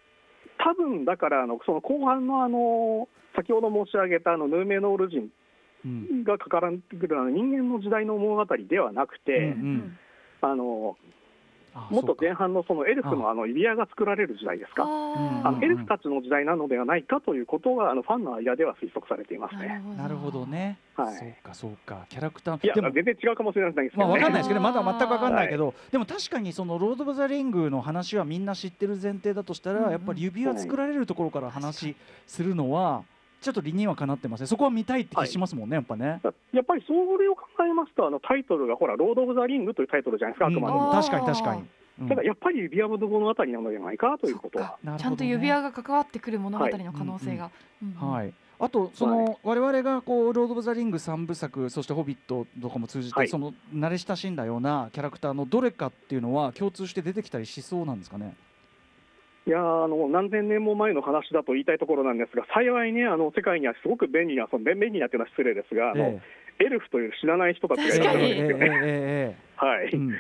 [0.57, 5.29] 多分だからあの、その後半のあの先ほど申し上げたあのヌーメノール人
[5.85, 6.23] うん。
[6.23, 9.97] がかからんくるあの人間の時代の物語ではなくて、うん
[10.41, 11.18] あのあ
[11.89, 13.33] もっと前半のそのエルフのあ。
[13.39, 19.81] の指輪が作られる時代ですか、うんあのエルフたちの時代なのではないかということがあのファンの間では推測されていますね。
[19.97, 21.15] なるほどね、はい。
[21.15, 22.05] そうかそうか。
[22.09, 24.05] キャラクタいやーでも全然違うかもしれないですけどね。
[24.05, 31.95] まあわかんないですけどまだ全くわかんないけはど、でも確かにそのロード・オブ・ザ・リングの話はみんな知ってる前提だとしたら、うんうんやっぱり指輪作られるところから話
[32.27, 33.03] するのは
[33.41, 36.19] ちょっと理にはかなってますねそこは見たいって気しますもんね、やっぱね。
[36.51, 40.87] やっぱりそれを考えますとあのタイトルがほらロード・オブ・ザ・リングというタイトルじゃないですかあくまでも。
[40.87, 41.61] うん確かに確かに。
[41.61, 41.69] うん
[42.07, 44.77] ただやっぱり指輪物語なのではないかということは。
[44.81, 47.51] ねちゃんと指輪が関わってくる物語の可能性が。
[47.97, 58.35] はい、あとその、我々がこう「ロード・オブ・ザ・リング」3部作そして「ホビット」とかも通じて、はいその慣れ親しんだようなキャラクターのどれかっていうのは共通して出てきたりしそうなんですかね？
[59.49, 66.21] いやーあの何千年も前の話だと言いたいところなんですが、幸いね、あの世界にはすごく便利な、その便便利なというのは失礼ですが、あのえ
[66.61, 68.29] エルフという知らない人たちがいるわけ確かに。
[68.29, 68.81] えええですよね。
[68.83, 69.97] ええはいえ。
[69.97, 70.09] うん。
[70.09, 70.17] で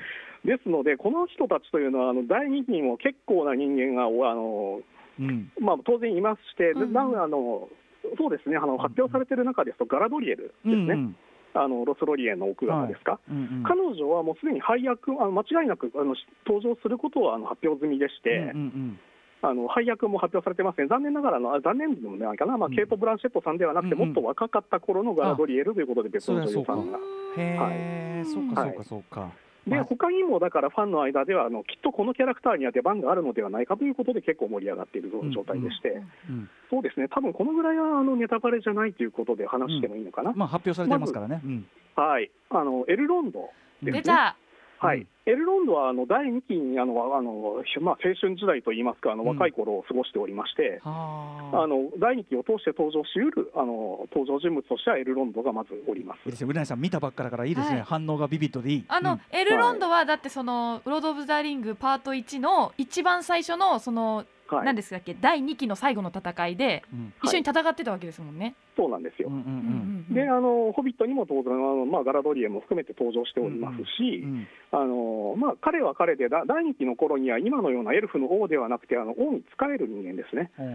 [0.63, 4.81] すので、この人たちというのは、あの第二期にも結構な人間がおあの、
[5.19, 5.51] うん。
[5.61, 6.97] まあ、当然いまして、うん。
[6.97, 7.69] あの
[8.17, 11.15] そうですねあの、発表されている中ですと、ガラドリエルですね、うんうん。
[11.53, 13.19] あのロスロリエンの奥方ですか。
[13.29, 13.63] うんうん。
[13.63, 16.15] 彼女はもうすでに配役、あの間違いなくあの
[16.47, 18.99] 登場することはあの発表済みでして、うんうん
[19.41, 22.75] あの配役も発表されてますね、残念ながらあの、あ残念でもないかな、まあうん。
[22.75, 24.07] ケイト・ブランシェットさんではなくて、うんうん。
[24.09, 26.97] もっと若かった頃のガラドリエルということで、別の女優さんが。
[26.97, 29.31] うんへえ、そうかそうかそうか。
[29.67, 40.33] でまあ他にもだからファンの間ではあの、きっとこのキャラクターには出番があるのではないかということで、結構盛り上がっている状態でして、うんそうですね、多分このぐらいはあのネタバレじゃないということで話してもいいのかな。
[40.33, 41.41] まあ発表されてますからね。
[41.43, 41.67] うん。
[41.95, 43.49] はい、あのエルロンド
[43.81, 44.01] ですね。
[44.01, 44.35] 出た。
[44.79, 51.63] はいうんエルロンドはあの第2期にあのあの、まあ、青春時代といいますか、あのうん若い頃を過ごしておりまして、はあ。
[51.63, 56.31] あの第2期を通して登場しうるあの登場人物としてはエルロンドがまずおりますいい。
[56.31, 56.65] ですね。
[56.65, 57.75] さん見たばっかだからいいですね。
[57.75, 58.85] はい反応がビビッドでいい。
[58.87, 65.15] あの、うんエルロンドはだってそのロードオブザリングパート1の一番最初のそのはい、何ですかっけ？
[65.19, 67.13] 第2期の最後の戦いでうん。
[67.23, 68.55] 一緒に戦ってたわけですもんね。
[68.75, 69.29] そうなんですよ。
[69.29, 70.05] うんうんうんうん。
[70.09, 80.51] うんであのホビットにも当然あの、まあ、ガラドリエも含めて登場しておりますし、うんあのまあ、彼は彼でだ第2期の頃には今のようなエルフの王ではなくてあの王に仕える人間ですね。
[80.57, 80.67] ほう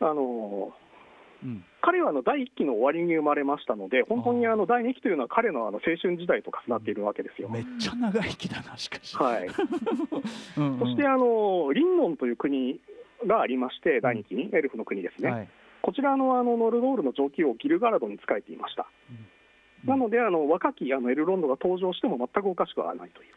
[0.00, 1.64] ほあのううん。
[1.80, 7.48] 彼はあの第1期の終わりに生まれましたので、本当にあの第2期というのは彼のあの青春時代と重なっているわけですよ。
[7.48, 9.16] めっちゃ長生きだなしかし。
[9.16, 9.46] はい、
[10.58, 10.78] うんうん。
[10.80, 12.80] そしてあのリンノンという国
[13.26, 15.48] がありまして、第2期に、エルフの国ですね、はい。
[15.82, 18.86] こちらのあのノルドールの上級王、ギルガラドに仕えていました。
[19.84, 23.32] なので、あの若きあのエルロンドが登場しても全くおかしくはないという。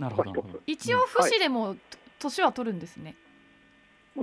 [0.65, 1.75] 一応不死でも
[2.19, 3.15] 年は取るんですね。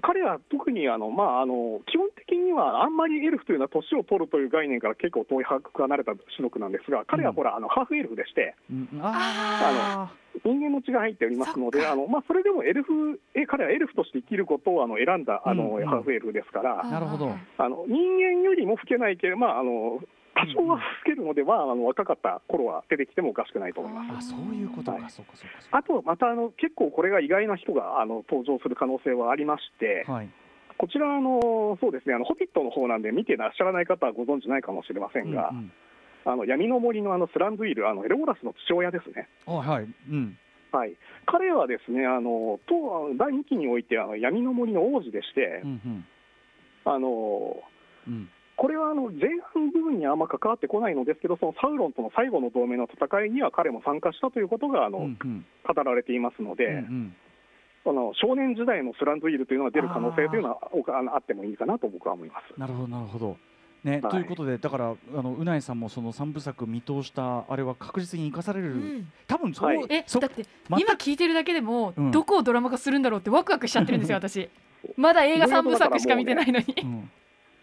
[0.02, 10.12] 彼は特にあの、まあ、あの基本的にはあんまりエルフというのは年を取るという概念から結構遠い離れた種族なんですが、彼はほら、あのハーフエルフでして、うんあ
[10.44, 15.86] 人間の血が入っておりますので、あのまあ、それでもエルフえ彼はエルフとして生きることをあの選んだあの、うんうん。
[15.86, 17.34] ハーフエルフですから、なるほど。
[17.56, 20.00] あの人間よりも老けないけど、まあ、あの
[20.38, 24.32] 多少は老けるので、まあ、あの若かった頃は出てきてもおかしくないと思います。
[24.34, 25.10] あそういうことか、はい。
[25.10, 30.30] そうかそうかあと、またあの結構これが意外な人があの登場する可能性はありまして、はい。
[30.78, 35.72] こちらあの、そうですね、あのホビットの方なんで、見てらっしゃらない方はご存知ないかもしれませんが、うんうん。
[36.24, 39.28] あの闇の森のあのスランドゥイル、あのエローラスの父親ですね。
[39.46, 39.88] あはい。
[40.10, 40.38] うん。
[40.70, 46.04] はい、彼はですねあのと第2期においてあの闇の森の王子でして、うんうん。
[46.84, 47.56] あの
[48.06, 55.46] うんこれはあの前半部分にあんま関わってこないのですけど、そのサウロンとの最後の同盟の戦いには彼も参加したということがあの、うんうん。
[55.64, 57.16] 語られていますので、うんうん。
[57.86, 62.58] あの少年時代のスランドゥイルというのが出る可能性というのはおあのあってもいいかなと僕は思います。
[62.58, 63.36] なるほどなるほど。
[63.84, 64.10] ね、はい。
[64.10, 69.12] ということでだからあのうないさんもその三部作見通したあれは確実に生かされる、うん。
[69.28, 70.04] 多分そう、はい。
[70.06, 72.10] そえだって今聞いてるだけでもうん。
[72.10, 74.50] どこをドラマ化するんだろうってワクワクしちゃってるんですよ 私。
[74.96, 76.66] まだ映画三部作しか見てないのに。
[76.82, 77.02] うん。
[77.02, 77.17] か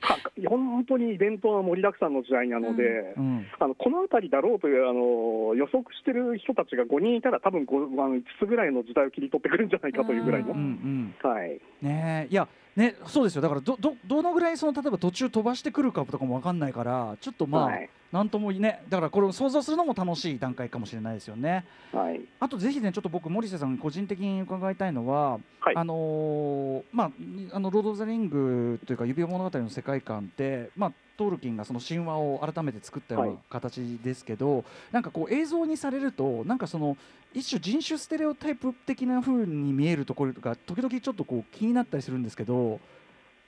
[0.48, 3.46] 本当にイベントは盛りだくさんの時代なので、うん。
[3.60, 10.54] あのこの辺りだろうというあの予測してる人たちが5人いたら、多分5あの5つぐらいの時代を切り取ってくるんじゃないかというぐらいの。
[10.54, 11.30] うんうん。
[11.30, 11.60] はい。
[11.82, 13.42] ねえいやねそうですよ。
[13.42, 17.90] だからどどどのぐらいその例えば途中飛ばしてくるかとかもわかんないからちょっとまあ、はい。
[18.12, 18.60] なんともい。
[18.60, 21.66] ねだからこれを想像するのも楽しい段階かもしれないですよね。
[21.94, 22.22] はい。
[22.40, 25.76] あとぜひねちょっと僕森瀬さんに個人的に伺いたいのは、はい。
[25.76, 27.12] あのーまあ
[27.54, 36.97] あのロード・オブザ・リングというか指輪物語の世界観ってまあトールキンがその神話を改めて作ったようなはい形ですけど、なんかこう映像にされるとなんかその
[37.34, 42.80] 一種人種ステレオタイプ的な風に見えるところが時々ちょっとこう気になったりするんですけど、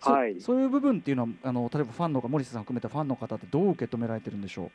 [0.02, 0.40] そはい。
[0.42, 4.72] そういう部分っていうのはあの例えばファンの方森瀬さん含めたファンの方ってどう受け止められてるんでしょ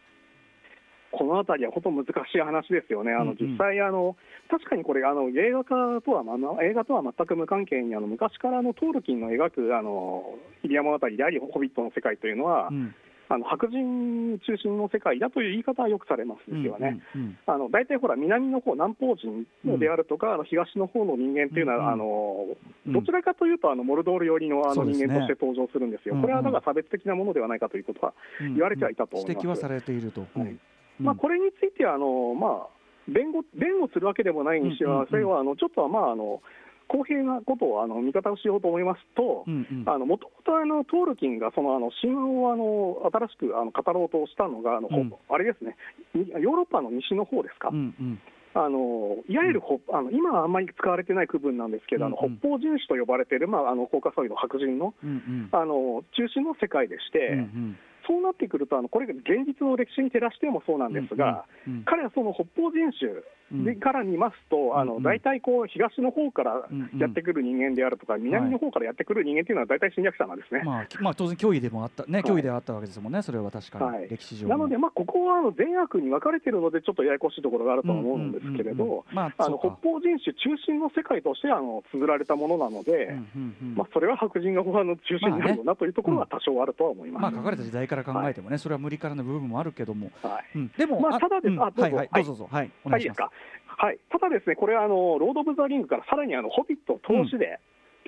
[1.13, 3.29] このあたりは本当難しい話ですよね、あうんうん。
[3.29, 4.17] の実際あの、
[4.51, 10.25] 確かにこれあの、映画化とは、まあ、映画とは全く無関係に、あの昔からあのトールキンの描くあの
[10.65, 12.95] イリア物語であり、ホビットの世界というのは、うん。
[13.29, 17.01] あの白人中心の世界だという言い方はよくされますですよね。
[17.15, 19.47] うんうんあの大体ほら、南の方南方人
[19.79, 21.93] であるとか、あの東の方の人間っていうのは、うんうん。
[21.93, 22.47] あの
[22.89, 22.93] うん。
[22.93, 26.23] どちらかというと、あのモルドール寄りのあの人間として登場するんですよ、うんうん。
[26.25, 29.47] これはだから差別的なものではないかということは、うん言われてはいたと思います。
[29.47, 30.21] 指摘はされていると。
[30.21, 30.41] はい。
[30.41, 30.61] うん
[31.01, 35.09] まあ、これについてはあの、まあ、弁護弁護するわけでもないにしては、うんうんうん。
[35.11, 36.43] それはあのちょっとは、まあ、あの
[36.89, 39.89] 公平なことをあの見方をしようと思いますと、うんうん。
[39.89, 45.13] あのもともとあのトールキンがそのあの神話をあの新しくあの語ろうとしたのがあの、ほうん。
[45.31, 45.77] あれですね、
[46.15, 48.21] にヨーロッパの西の方ですか、うんうん。
[48.55, 52.25] あのいわゆるほ、あの今はあんまり使われてない区分なんですけど、あのうん。
[52.27, 55.49] うん北方人種と呼ばれている、まあ、あのコーカソイド白人のうんうん。
[55.53, 63.65] あの中心の世界でして、うんうんそうなってくると、あのこれが現実の歴史に照らしてもそうなんですが、うんうん彼はその北方人種うん。
[63.65, 64.89] でから見ますと、あうん。
[64.89, 65.03] うん。
[65.03, 70.63] の大体こう東の方からうんうんやってくる人間であるとか、南の方からやってくる人間っていうのは大体侵略者なんですね。
[70.65, 72.23] まあ、きまあ当然脅威でもあったね、い。
[72.23, 74.09] 脅威ではあったわけですもんね、それは確かに、はい。
[74.09, 79.05] 歴史上なので、まあ、ここはあの善悪に分かれているので、ちょっとややこしいところがあるとは思うんですけれうんうんうんど、
[79.37, 83.57] 北方人種中心の世界としてあの綴られたものなので、うんうん。
[83.63, 87.23] うんまあ、それは白人があの中心になるよなというところは多少あるとは思います。
[87.23, 90.59] まあ書かれた時代から考えてもね、それは無理からぬ部分もあるけども、はい。
[90.59, 91.63] うん、でも、まあただですうん。
[91.63, 91.83] あどうぞ。
[91.83, 92.25] はいはい、はい。
[92.25, 93.21] どうぞはい、お願いします。
[93.21, 97.59] はいただですね、これはあのロード・オブ・ザ・リングからさらにあのホビット通しで、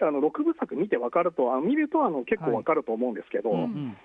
[0.02, 3.58] あの6部作見て分かると、あの見るとあの結構分かると思うんですけど、うん。
[3.58, 3.96] うん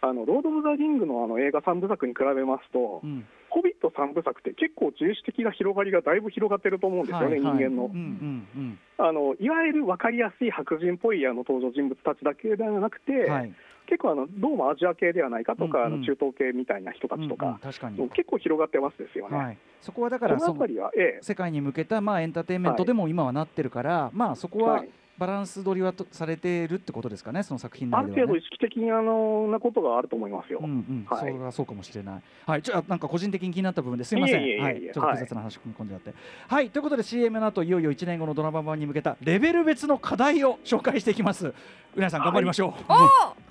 [0.00, 3.26] あのロード・オブ・ザ・リングのあの映画3部作に比べますと、うん。
[3.50, 7.56] ホビット3部作って結構種族的な広がりがだいぶ広がってると思うんですよね、はいはい。
[7.56, 7.86] 人間の。
[7.86, 9.34] うんうんあの。
[9.40, 13.52] いわゆる分かりやすい白人っぽいあの登場人物たちだけではなくて、うん、はい、
[13.88, 19.36] 結構あのどうもアジア系ではないかとか、うんうんあの中東系みたいな人たちとうんうんか、確かに、結構広がってますですよね。
[19.36, 28.36] はい、そこはだかこらそのは、ええ世界に向けたまあエンターテインメントでも今はなってるから、まあそこははいバランス取りはとされているってことですかね、その作品ある程度。
[28.36, 30.60] 意識的にあのなことがあると思いますよ。
[30.62, 32.22] うんうん、はいそれはそうかもしれない。
[32.46, 34.42] はい、ちょっとなんか個人的に気になった部分ですいません。
[34.42, 36.14] いえいえいえいえはい、ちょっとはい複雑な話組み込んであって。
[36.46, 41.52] はい、ということで CM の後いよいよ1年後のドラマ版に向けたレベル別の課題を紹介していきます。
[41.96, 42.70] うなさん頑張りましょう。
[42.70, 43.47] おー After Six Junction.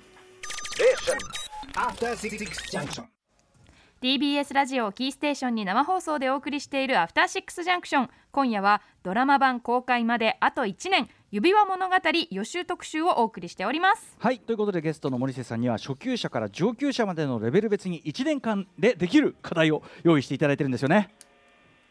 [4.02, 11.08] TBS ラジオをキーステーションに生放送でお送りしているアフターシックスジャンクション今夜はドラマ版公開まであと1年。
[11.30, 11.94] 指輪物語
[12.30, 14.16] 予習特集をお送りしております。
[14.18, 14.40] はい。
[14.40, 21.10] ということでゲストの森瀬さんには初級者から上級者までのレベル別に1年間でできる課題を用意していただいてるんですよね。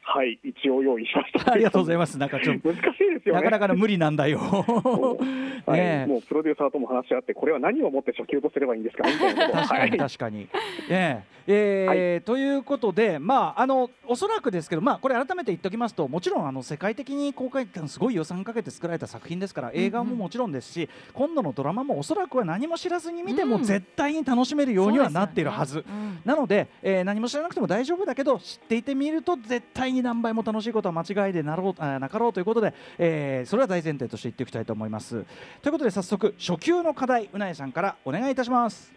[0.10, 1.52] はい、一応用意しました。
[1.52, 2.18] ありがとうございます。
[2.18, 3.42] なんかちょっと難しいですよね。
[3.42, 4.40] なかなかの無理なんだよ。
[5.68, 10.48] はい、もうプロデューサーとも話し合って、これは何をもって初級とすればいいんですかみたいなことを確かにはい確かに。
[10.90, 25.74] えええーということで、まあ、あのおそらくですけど、まあ、これ改めて言っておきますともちろんあの世界的に公開期間すごい予算かけて作られた作品ですから映画ももちろんですし、今度のドラマもおそらくは何も知らずに見てもうん絶対に楽しめるようにはなっているはず。
[25.76, 35.26] そうですよねなので、えー何も知らなくても大丈夫だけど知っていてみると絶対に何倍も楽しいことは間違いでなろうなかろうということで、えーそれは大前提として言っておきたいと思います。
[35.62, 38.94] ということで早速初級の課題うなえさんからお願いいたします。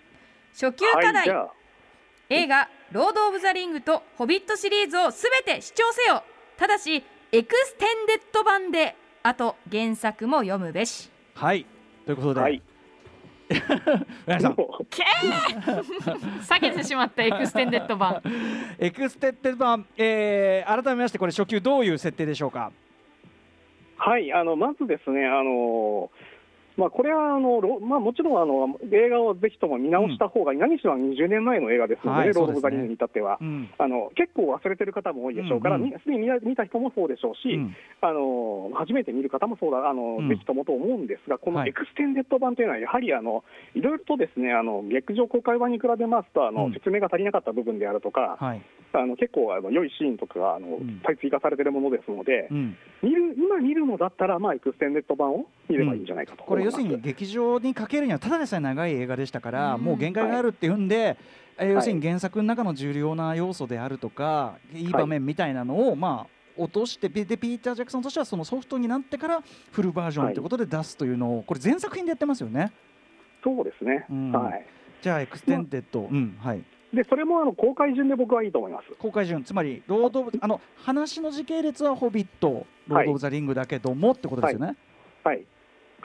[0.53, 1.51] 初級課はい、題、じゃあ、
[2.29, 6.23] 映画「ロード・オブ・ザ・リング」と「ホビット」シリーズをすべて視聴せよ。
[6.57, 11.11] ただしエクステンデッド版であと原作も読むべし。
[11.35, 11.65] はい。
[12.07, 12.63] ということで、はい、
[13.57, 14.55] うなえさん。
[14.55, 15.83] けー！
[16.41, 18.23] 避けてしまったエクステンデッド版。
[18.79, 22.71] エクステッド版、えー改めましてこれ初級どういう設定でしょうか？
[23.97, 26.11] はい、あのまずですね、あの
[26.81, 33.37] まあ、これはあの、ろまあ、もちろんあの映画をぜひとも見直した方がいい、何しろ20年前の映画ですので、はいロード・オブ・ザ・リングに至っては。
[33.39, 33.69] うん。
[33.77, 37.77] あの結構忘れてる方も多いでしょうから、すでに見見た人もそうでしょうし、うん。
[38.01, 40.29] あの初めて見る方もそうだあの、うん。
[40.31, 41.65] ぜひともと思うんですが、こはい。
[41.65, 46.73] のエクステンデッド版というのは、やはりあのいろいろとですねあの劇場公開版に比べますとあの、うん。
[46.73, 51.01] 説明が足りなかった部分であるとか、はいあの結構あの良いシーンとかがあの、ん。
[51.21, 56.83] 追加されているものですので、うん、見る今見るのだったら、まあ、エクステンデッド版を見ればいいんじゃないかとこれ思います。
[56.83, 59.83] 要するに劇場にかけるにはただでさえ長い映画でしたから、うん。
[59.83, 70.41] もう限界があるっていうんで、えーい要するに原作の中の重要な要素であるとか、い、い場面みたいなのを、まあ落としてででピーター・ジャクソンとしてはそのソフトになってからフルバージョンとい。
[70.41, 72.73] うことで出すというのを、これ全作品でやってますよね。
[73.43, 74.33] そうですね、うん。
[74.33, 74.67] はい、
[75.01, 78.91] じゃあエクステンデッド、うんはい、でそれもあの公開順で僕はいいと思います。
[78.99, 79.45] 公開順。
[79.45, 84.77] つまりロードあの話の時系列はホビットロード・オブ・ザ・リングだけどもってことですよね。
[85.23, 85.45] はい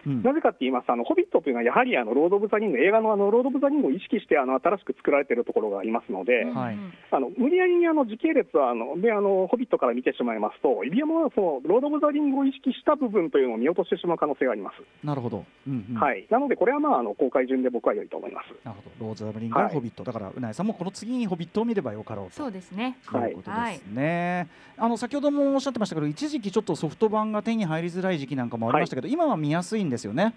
[0.05, 0.23] うん。
[0.23, 6.77] なぜかって言いますと、あのホビットというのは、やはりあのロード・オブ・ザ・リング、映画のあのロード・オブ・ザ・リングを意識してあの新しく作られているところがありますので、はい。
[7.11, 15.05] あの無理やりにあの時系列はあのであのホビットから見てしまいますと、指山はそのロード・オブ・ザ・リングを意識した部分というのを見落としてしまう可能性があります。
[15.05, 15.95] なるほど、うんうん。
[15.99, 18.53] はい、なので、これはまああの公開順で僕は良いと思います。
[18.63, 19.05] なるほど。
[19.07, 22.33] ロード・オブ・ザ・リングからホビット、だからうなえさんもこの次にホビットを見ればよかろうと。
[22.33, 22.97] そうですね。
[23.11, 30.33] ということですね、あの先ほどもおっしゃってましたけど一時期ちょっとソフト版が手に入りづらい時期なんかもありましたけど、今は見やすいんですよね。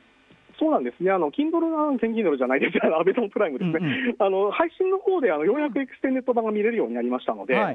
[0.58, 4.16] そうなんですね、あの Kindle が、Kindle じゃないです、 あのアマゾンプライムですね、うんうん。
[4.18, 7.72] あの配信の方であのようやくエクステンデッド版が見れるようになりましたので、は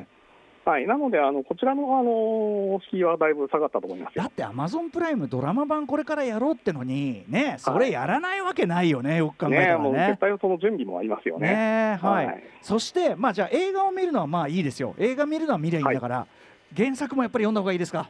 [0.65, 0.84] はい。
[0.84, 4.24] い、なのであの、こちらのあの敷居はだいぶ下がったと思いますよ。
[4.24, 4.30] だ。
[4.30, 9.67] ってアマゾンプライムドラマ版これからやろうってのにねそれやらないわけないよね、よく考えたね。
[9.67, 10.17] らねもう絶。
[10.17, 11.48] 対その準備もありますよね。
[11.50, 12.43] ねはい、はい。
[12.62, 14.93] そしてまあじゃあ映画を見るのはまあいいですよ。
[14.98, 16.28] 映画見るのは見りゃいいんだから、
[16.76, 18.10] 原作もやっぱり読んだ方がいいですか？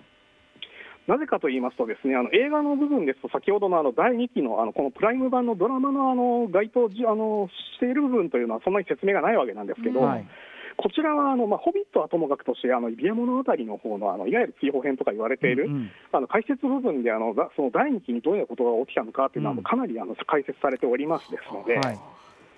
[1.08, 10.28] なぜかと言いますと、ですねあの映画の部分ですと、先ほどのあの第2期のあのこのプライム版のドラマのあの該当じあのしている部分というのは、そんなに説明がないわけなんですけど、はい。
[10.76, 15.92] こちらはあの、まあ、ホビットはともかくとして、あの指輪物語の方のあのいわゆる追放編とか言われている、うんうん。
[16.12, 19.64] あの解説部分であのだその第2期にどういうことが起きたのかというのは、うん。
[19.64, 21.76] かなりあの解説されておりますですので。
[21.78, 22.00] はい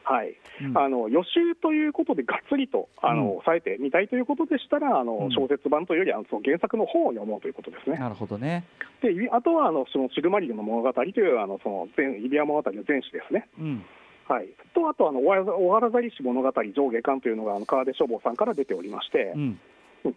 [0.05, 0.37] はい。
[0.61, 0.77] うん。
[0.77, 3.29] あの予習ということでがっつりとあの、うん。
[3.41, 5.31] 抑えてみたいということでしたら、あのうん。
[5.31, 7.97] 小説版というよりはその原作の本を読もうということですね。
[7.97, 8.63] なるほどね。
[9.01, 13.49] でいあとはあのそのシルマリルの物語というあのその全指輪物語の全史ですね。
[13.59, 13.85] うん。
[14.27, 19.41] はい、とあとあの、おわらざりし物語上下巻というのがあの川出書房さんから出ておりましてう、ん。
[19.41, 19.59] うん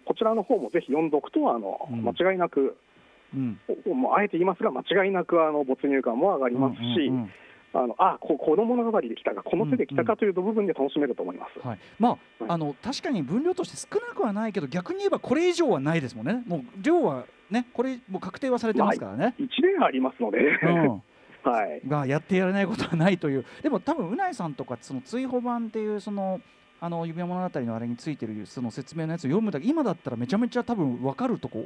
[0.04, 2.02] こちらの方もぜひ読んどくとあの、うん。
[2.02, 2.76] 間違いなく、
[3.34, 3.58] うん。
[3.86, 7.30] おもうあえて言いますが、間違いなくあの没入感も上がりますし、うんうんうん
[7.74, 11.66] あのあここの物語で来たか、この手で来たかという部分で楽しめると思います。
[11.66, 12.20] はい、まあ、はい。
[12.48, 16.42] あの確かに分量として少なくはないけど逆に言えばこれ以上はないですもんね。
[16.46, 21.02] もう量はねこれもう確定はされてますからね、1年ありますので、うん。
[21.44, 23.44] はい、がやってやれないことはないという。
[23.62, 26.40] でも多分うないさんとかその追放版っていうその
[26.80, 31.64] あの指輪物語のあれについてるその説明のやつを読むだけ今だったらめちゃめちゃ多分分かるとこ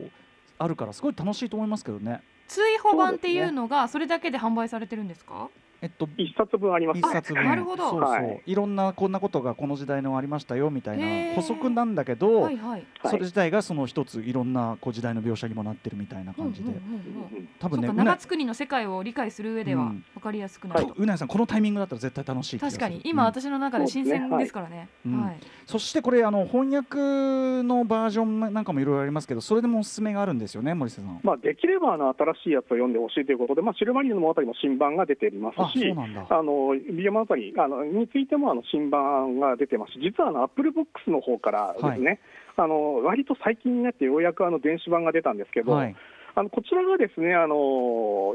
[0.58, 2.22] あるからすごい楽しいと思いますけどね。
[2.48, 5.48] 追放版っていうのがそれだけで販売されてるんですか？
[5.82, 7.44] えっと一冊分あります一冊分。
[7.44, 7.90] なるほど。
[7.90, 8.42] そうそう、はい。
[8.46, 12.70] い、ろんなこんなことがこの時代のありましたよみたいな補足なんだけど、はいはい。
[12.70, 20.04] はいそれ自体がその一ついろんなこう時代の描写にもなってるみたいな感じで、うんうんうんうん多分ね長津国の世界を理解する上ではうん。
[20.14, 23.00] 分かりやすくなると、うなえさんこのタイミングだったら絶対楽しい確かに。
[23.04, 25.40] 今うん私の中で新鮮ですからね、はい。
[25.66, 31.20] そしてこれあの翻訳のバージョンなんかもいろいろありますけどそれでもおすすめがあるんですよね森瀬さん。
[31.22, 35.94] まあ、できればあの新しいやつを読んでほしいということで、まあ、シルマリルの物語も新版が出ていますあし、
[36.28, 39.92] あの指輪物語あのについてもあの新版が出てます。
[39.92, 42.20] し、実はあのアップルブックスの方からですね、
[42.56, 45.96] あの割と最近になってようやくあの電子版が出たんですけど、はい。
[46.34, 48.34] あのこちらがですね、あの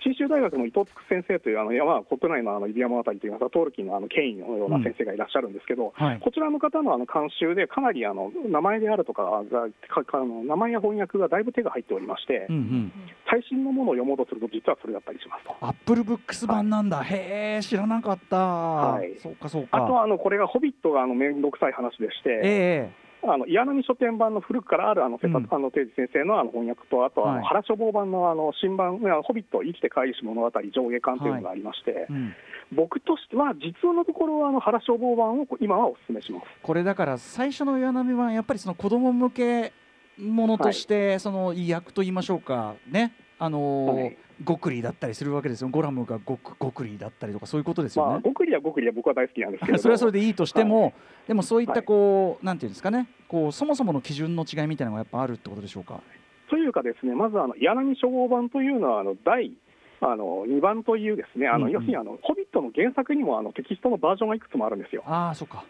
[0.00, 6.20] 信州大学の伊藤尽先生というあの、いやまあ、国内のあの指輪物語といいますか、トールキンのあの権威のような先生がいらっしゃるんですけど、はい。
[6.20, 9.42] こちらの方のあの監修で、かなりあの名前であるとかが
[9.88, 12.92] かかあの、名前や翻訳がだいぶ手が入っておりまして、うんうん。
[13.30, 15.44] 最新のものを読もうとすると、実はそれだったりします。
[15.44, 15.56] と。
[15.60, 19.18] アップルブックス版なんだ、へえ知らなかった、い。
[19.18, 19.84] そうかそうか。
[19.84, 22.90] あとはあのこれがホビットがあの面倒くさい話でして、え
[23.22, 27.46] あの岩波書店版の古くからあるあの瀬田、うんあの定治先生のあの翻訳と、あとはあのはい。
[27.48, 32.34] 原書房版のあの新版、あのホビット生きて返し物語上下巻というのがありまして、えうん、
[32.72, 36.46] 僕としては、実のところはあの原書房版を今はお勧めします。
[36.62, 39.72] これだから最初の岩波はやっぱりその子供向け
[40.18, 48.20] ものとして、その役と言いましょうかねあのーはいゴクリだったりするわけですよゴラムがゴクゴクリだったりとかそういうことですよまあ、ね。
[48.22, 50.92] ごくりはごくりは僕は大好きなんですけれど それはそれでいいとしても、
[51.26, 56.00] でもそういったはいこう、なんていうんですかねこうそもそもの基準の違いみたいなのがやっぱあるってことでしょうか？
[56.48, 59.52] というかですね、まずあの柳書房版というのはあの第
[60.00, 65.02] あの2番というですね、あのうんうん要するにあのホビットの原作にもあのテキストのバージョンがいくつもあるんですよ。
[65.04, 65.64] ああそっか。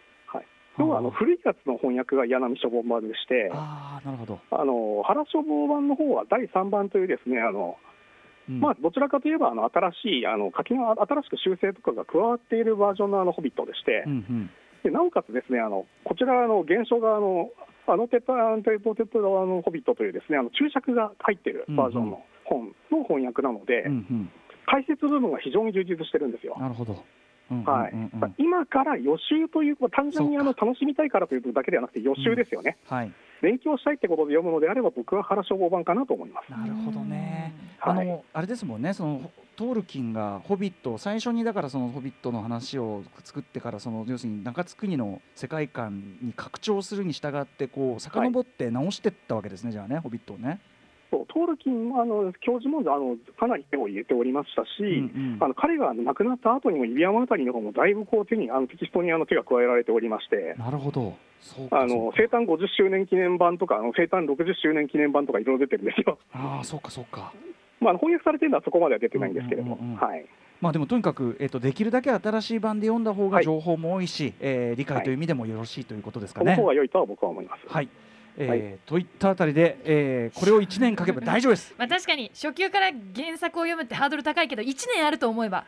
[0.79, 4.39] はい要はあの古いやつの翻訳が柳書房版でして、ああなるほど。
[4.51, 7.77] あの原書房版の方は第3番というですね、あの
[8.49, 14.49] うんまあ、どちらかといえばあの新しいあの書きの新しく修正とかが加わっているバージョンのあのホビットでして、うんうん
[14.81, 17.51] でなおかつですねあのこちらの原書があの
[17.85, 24.31] あのテッドアンテッドテッド側のホビットというですねあの注釈が入っているバージョンの本の翻訳なので、うんうん
[24.69, 26.55] 解説部分が非常に充実してるんですよ。
[26.59, 27.03] なるほど。
[27.51, 33.11] うんうんはいうんうん今から予習という、まあ単純にあの楽しみたいからというだけではなくて予習ですよね、はい。
[33.41, 36.51] 勉強したいってことで読むのであれば、僕は原書房版かなと思います。
[36.51, 37.53] なるほどね。
[37.63, 50.59] うんはいあのあれですもんね、そのトールキンがホビット最初にだからそのホビットの話を作ってからその要するに中津国の世界観に拡張するに従ってこう遡って直していったわけですね、じゃあねホビットをね。
[51.11, 55.43] そうトールキンあの教授もあのかなり手を入れておりましたし、うんうん。
[55.43, 60.55] あの彼が亡くなった後にも指輪あたりの方もだいぶこう手にあのテキストにあの手が加えられておりまして。
[60.57, 61.15] なるほど。
[61.71, 66.19] あの生誕50周年記念版とか、あの生誕60周年記念版とかいろいろ出てるんですよ。
[66.33, 67.33] ああそうかそうか。
[67.79, 69.97] まあ、翻訳されてるのはそこまでは出てないんですけれども、うんうんうん。
[69.97, 70.25] はい、
[70.59, 76.51] まあでもとにかく、えっとできるだけ新しい版で読んだ方がはい情報も多いし、えー理解という意味でもよろしいということですかね。
[76.55, 77.73] この方が良いとは僕は思います。
[77.73, 77.87] はい、
[78.39, 81.75] えーはいといったあたりで、えーこれを1年かけば大丈夫です。
[81.77, 85.65] まあ確かに初級から原作を読むってハードル高いけど1年あると思えば。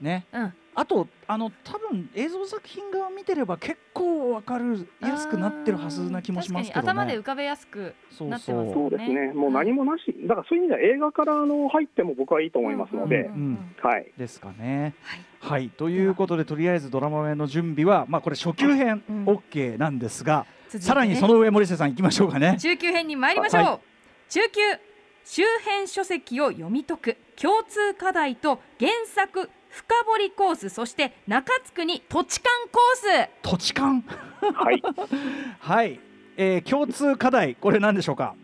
[0.00, 0.52] ね、うん。
[0.74, 6.86] あとあの多分映像作品側見てれば結構わかるやすくなってるはずな気もしますけどね。
[6.86, 14.94] 確かに頭で浮かべやすくそうなってますそうそうですね、もう何もなし、だからそういう意味では映画からあの入っても僕はいいと思いますので、うんうんうんはい、ですかね。
[15.02, 15.20] はい。
[15.40, 19.24] はい、ということでとりあえずドラマ面の準備は、まあ、これ初級編うん。
[19.24, 22.56] OK なんですが、さらにその上森瀬さん行きましょうかね。
[22.60, 23.80] 中級編に参りましょう、は
[24.28, 24.60] 中級
[25.24, 33.30] 周辺書籍を読み解く共通課題と原作深掘りコースそして中津区に土地勘コース。
[33.42, 34.02] 土地勘？
[34.40, 34.82] はい、
[35.60, 36.00] はい、
[36.36, 38.34] えー共通課題これ何でしょうか？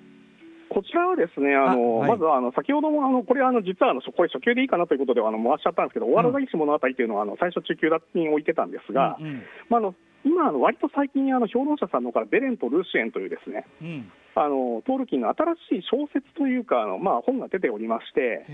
[0.69, 2.11] こちらはですね、あのあはい。
[2.11, 9.43] まずあの先ほどもあのこれあの実はあのこれ初級でいいかなということであの回しちゃったんですけど、おわらが石物語というのはあの最初中級だに置いてたんですが、うん。
[9.69, 9.95] まああの
[10.25, 14.13] 今割と最近あの評論者さんの方からベレンとルーシエンというですね、うん。
[14.35, 18.47] あのトールキンの新しい小説というかあのまあ本が出ておりまして。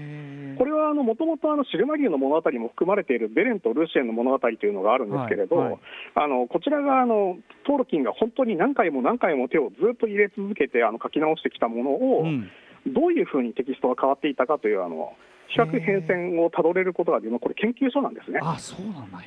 [0.58, 5.80] これはもともとシルマリの物語も含まれているベレンとルーシエンの物語というのがあるんですけれど、はいはい。
[6.16, 12.50] あのこちらがあのトールキンが本当に何回も何回も手をずっと入れ続けてあの書き直してきたものを、うん。
[12.86, 15.12] どういうふうにテキストが変わっていたかというあの
[15.50, 18.38] 比較変遷をたどれることができるのこれ研究所なんですね。
[18.42, 19.18] あそうなんだ。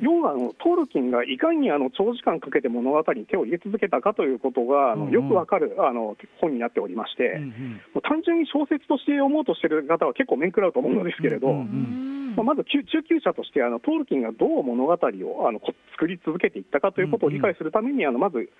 [0.00, 18.50] 要はあのトールキンがいかにあの長時間かけて物語に手を入れ続けたかということがあのよくわかるあの本になっておりまして、うんうんもう単純に小説として読もうとしている方は結構面食らうと思うのですけれど、うんうんうんまあ、まず中中級者としてあのトールキンがどう物語をあのこ作り続けていったかということを理解するために、あのまず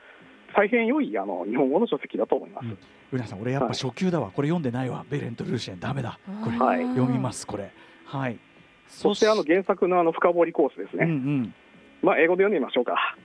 [0.57, 2.65] 大変良いあの日本語の書籍だと思います。
[2.65, 2.79] うん。
[3.13, 4.31] うなさん俺やっぱはい初級だわ。
[4.35, 5.05] これ読んでないわ。
[5.11, 6.19] ベレンとルーシエンダメだ。
[6.45, 7.71] これはい読みますこれ。
[8.07, 8.39] はい。
[8.89, 11.55] そしてあの原作のあの深掘りコースですうんうね、ん。
[12.03, 13.17] まあ、英語で読んでみましょうか。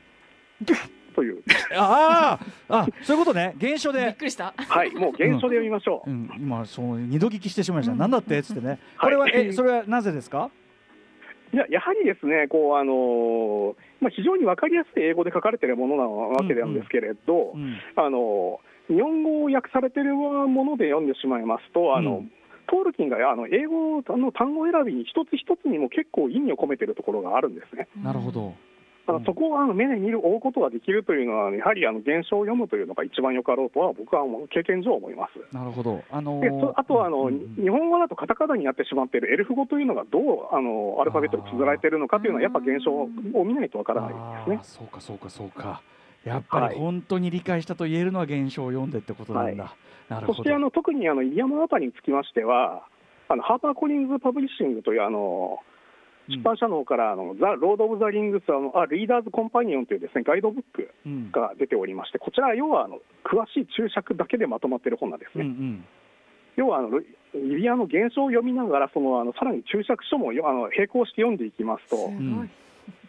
[1.15, 1.43] という、
[1.75, 3.53] あああそういうことね。
[3.59, 4.53] 原書びっでくりした。
[4.55, 6.09] はい、もう原書で読みましょう。
[6.09, 6.29] うん。
[6.37, 7.91] 今その二度聞きしてしまいました。
[7.93, 7.97] うん。
[7.97, 8.37] なんだって？
[8.37, 8.79] っつってね。
[9.01, 10.49] これははいえそれはなぜですか？
[11.51, 17.77] いややはりですね、こうあのーまあ、非常に分かりやすい英語で書かれているものなわけなんですけれど、うん。
[17.95, 22.31] あの日本語を訳されているもので読んでしまいますと、あのうん
[22.69, 27.87] トールキンがあの英語の単語選びに一つ一つにも結構意味を込めているところがあるんですね。
[27.97, 28.53] なるほど
[29.09, 34.21] だからそこをあの目で見る追うことができるというのは、やはりあの現象を読むというのが一番よかろうとは、僕は
[34.53, 35.55] 経験上思います。
[35.55, 36.03] なるほど。
[36.11, 43.07] あのでそあとはあの、うんうん日本語だとカタカナになってしまっているエルフ語というのがどうあのアルファベットで綴られているのかというのは、やっぱ原書を
[43.43, 44.59] 見ないとわからないですね。
[44.63, 45.81] そうかそうかそうか。
[46.23, 46.77] やっぱりはい。
[46.77, 49.75] 本当に理解したと言えるのは原書を読んでってことなんだ、
[50.09, 50.37] なるほど。
[50.37, 52.83] そしてあの特にあのイリアムあたりにつきましては、
[53.27, 55.68] あのハーパー・コリンズ・パブリッシングというあのうん
[56.29, 61.31] 出版社の方からあの、 The Lord of the Rings あの A Reader's Companion というです、ね、ガイドブックうん。
[61.31, 65.45] が出ておりまして、こちらは要はあの詳しい注釈だけでまとまっている本なんですね。
[65.45, 65.85] うんうん。
[66.55, 72.11] 要はあのイリアの現象を読みながら、そのあのさらに注釈書もよあの並行して読んでいきますと、す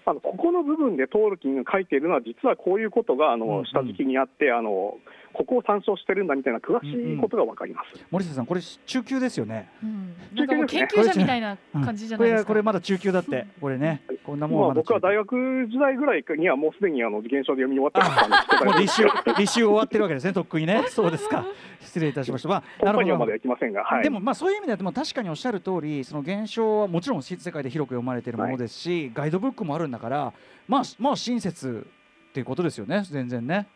[0.06, 3.48] あのここの部分でトールキンが書いているのは、実はこういうことがあうんうん。
[3.48, 4.98] の下敷きにあって、あの
[5.32, 8.04] ここを参照してるんだみたいな詳しいことが分かります。
[8.10, 9.70] 森瀬さんこれ中級ですよね。
[9.82, 10.14] うん。
[10.34, 12.48] なんかもう研究者みたいな感じじゃこないですか。
[12.48, 20.84] れこれまだ中級だってこれねこんなもん僕は大学時代ぐらいにはもうすでにあの現象で読み終わってたんで もう立秋 立秋終わってるわけですねとっくにね。
[20.90, 21.44] そうですか。
[21.80, 22.48] 失礼いたしました。
[22.48, 30.32] まあコンパニオンまでなるは行きませんが、はい、でもまあそういう意味ではでも確かにおっしゃる通りその現象はもちろん世界で広く読まれているものですし、ガイドブックもあるんだから
[30.68, 31.84] まあまあ親切
[32.28, 33.02] っていうことですよね。
[33.10, 33.66] 全然ね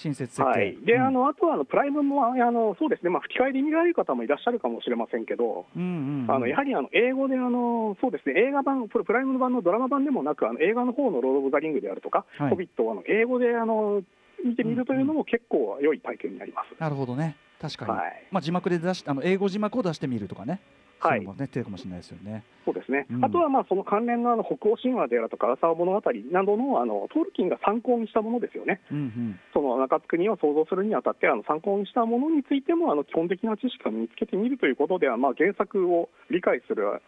[0.00, 1.06] 親切設計、はい、で、うん。
[1.06, 6.30] あのあとはあのプライムもあのそうですね、まあ、吹き替えで見られる方もいらっしゃるかもしれませんけど、うんうんうん。
[6.30, 8.34] あのやはりあの英語であのそうですね。
[8.40, 12.50] 映画版、ププライム版のドラマ版でもなく、あの映画の方のロード・オブ・ザ・リングであるとか、はい。
[12.50, 14.02] ホビットをあの英語であの
[14.44, 16.80] 見てみるというのも結構良い体験になります。
[16.80, 17.36] なるほどね。
[17.60, 18.26] 確かに、はい。
[18.30, 20.60] まあ字幕で出しあの英語字幕を出してみるとかね
[21.00, 21.20] はい。
[21.20, 22.44] もね手かもしれないですよね。
[22.64, 23.24] そうですね、うん。
[23.24, 28.80] あとはまあその関連のあの北欧神話であるとか、アーサー物語などのあのトールキンが参考にしたものですよね。
[28.90, 29.40] うんうん。
[29.52, 37.02] その中津国を創造するにあたってあの参考にしたものについてもあの基本的な知識を身につけてみるということでは、まあ、原作を理解する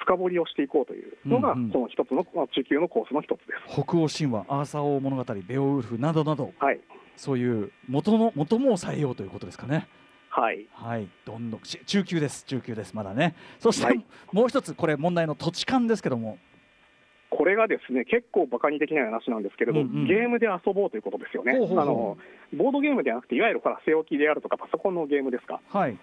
[0.00, 1.72] 深掘りをしていこうというのが、うんうん。
[1.72, 3.82] その一つの、まあ、中級のコースの一つです。
[3.82, 6.80] 北欧神話アーサー王物語ベオウルフなどなどはい。
[7.16, 9.88] そういう元の元も抑えようということですかね
[10.36, 13.34] はい、はい、どんどんし中級です、中級です、まだね。
[13.58, 14.04] そして、はい。
[14.32, 16.36] もう一つ、これ問題の土地勘ですけども。
[17.30, 20.06] これがですね結構バカにできない話なんですけれど、うんうん。
[20.06, 21.52] ゲームで遊ぼうということですよね。
[21.52, 22.18] あの、
[22.52, 25.96] ボードゲームではなくて、いわゆるほら、据え置きであるとか、パソコンのゲームですか、はい、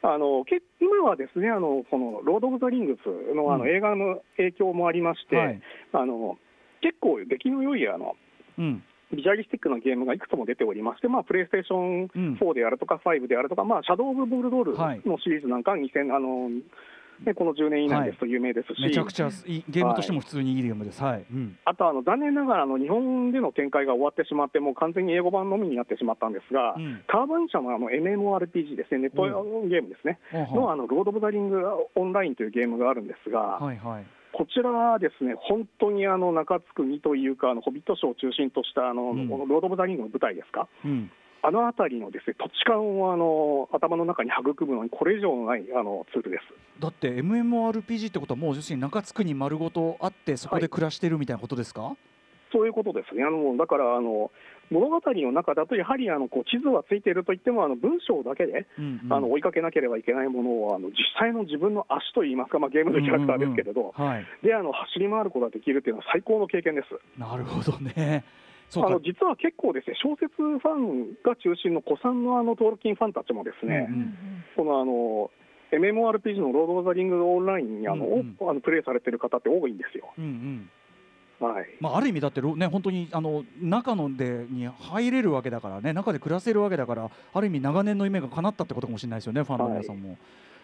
[0.00, 3.68] あのけ今はですねあのこのロード・オブ・ザ・リングスのあの、うん。
[3.68, 5.60] 映画の影響もありまして、はい、
[5.92, 6.38] あの
[6.80, 8.16] 結構出来の良いあの
[8.56, 12.34] うん、ビジュアリスティックなゲームがいくつも出ておりまして、まあ、プレイステーションうん。
[12.34, 16.48] 4であるとか、5であるとか、まあ、シャドウ・オブ・ボルドールはいのシリーズなんかは2000、あの
[17.22, 21.02] ね、この10年以内ですと有名ですし、めちゃくちゃいいゲームとしても普通にいいゲームです。
[21.02, 27.02] はい、うん、あとあの残念ながらあの日本での展開が終わってしまって、もう完全に英語版のみになってしまったんですが、うん。
[27.06, 29.22] ターバン社のあの MMORPG ですね、ネット
[29.68, 31.62] ゲームですね、のあのロード・オブ・ザ・リング・
[31.94, 34.04] オンラインというゲームがあるんですが、はい、はい、
[34.36, 41.08] こちらはですね、本当にあの中津国というか、あのホビット賞を中心としたあの、うんこのロード・オブ・ザ・リングの舞台ですか、うん、
[41.42, 46.80] あの辺りのですね土地勘をあの頭の中に育むのに、これ以上のないあのツールです。
[46.80, 51.94] だって MMORPG ってことはもう要するに中津区に丸ごとあってそこで暮らしてるみたいなことですか？
[52.52, 53.24] そういうことですね。
[53.24, 54.30] あのだからあの
[54.70, 67.20] 物語の中だとやはりあのこう地図はついているといってもあの文章だけで、うんうんあの追いかけなければいけないものをあの実際の自分の足といいますか、まあ、ゲームのキャラクターですけれど、はい、であの走り回ることができるというのは最高の経験です。
[67.20, 68.24] なるほどね。
[68.76, 69.00] あの。
[69.00, 74.14] 実は結構ですね小説ファンが中心の古参のあのトールキンファンたちもですね、うんうん
[74.56, 75.30] このあの
[75.72, 80.12] MMORPG のロード・オブ・ザ・リング・オンラインにあの、うんうんおあのプレイされてる方って多いんですよ。
[80.16, 80.70] うんうん。
[81.44, 81.66] はい。
[81.80, 90.16] まあある意味だってろね本当にあの中のでに入れるわけだからね中で暮らせるわけだからある意味長年の夢が叶ったってことかもしれないですよねファンの皆さんも。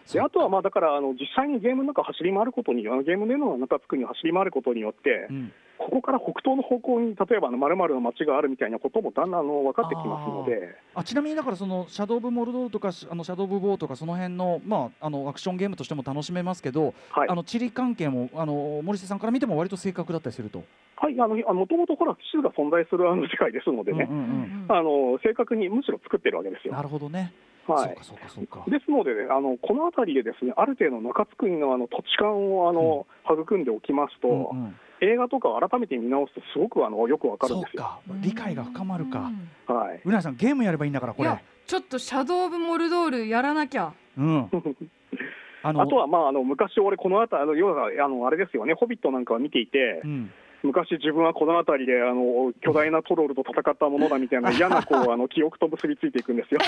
[0.05, 5.51] そうであとはまあだからあの実際にゲームの中走り回ることにあのゲームでの中作りに走り回ることによって、うん
[5.81, 20.63] ここから北東の方向に例えばまるの街があるみたいなこともだんだんあの分かってきますので、あちなみにだからそのシャドウ・オブ・モルドールとかしあのシャドウ・オブ・ボーとかその辺のまああのアクションゲームとしても楽しめますけど、はいあの地理関係もあの森瀬さんから見ても割と正確だったりすると？
[20.97, 26.73] はい、あのもともとほら、地図が存在するあの世界ですのでね、うんうんうんあの正確にむしろ作ってるわけですよ。
[26.73, 27.33] なるほどね。
[27.67, 28.63] はいそうかそうかそうか。
[28.67, 37.99] ですので、ね、あのこの辺りでですねある程度、中津国のあの土地勘をあの、育んでおきますと、うんうん映画とかを改めて見直すと、すごくあのよくわかるんですよ。
[38.05, 39.31] そうか理解が深まるか。
[39.67, 41.41] はい、うなぎさんゲームやればいいんだからこれいや。
[41.65, 44.49] ちょっとシャドウ・オブ・モルドールやらなきゃうん。
[45.63, 50.31] あのあとは、まあ、あの昔、俺、この辺りあの要はあのあれですよね、ホビットなんかを見ていてう、ん。
[50.63, 56.61] 昔、自分はこの辺りであの巨大なトロールと戦ったものだみたいな嫌なこうあの記憶と結びついていくんですよ。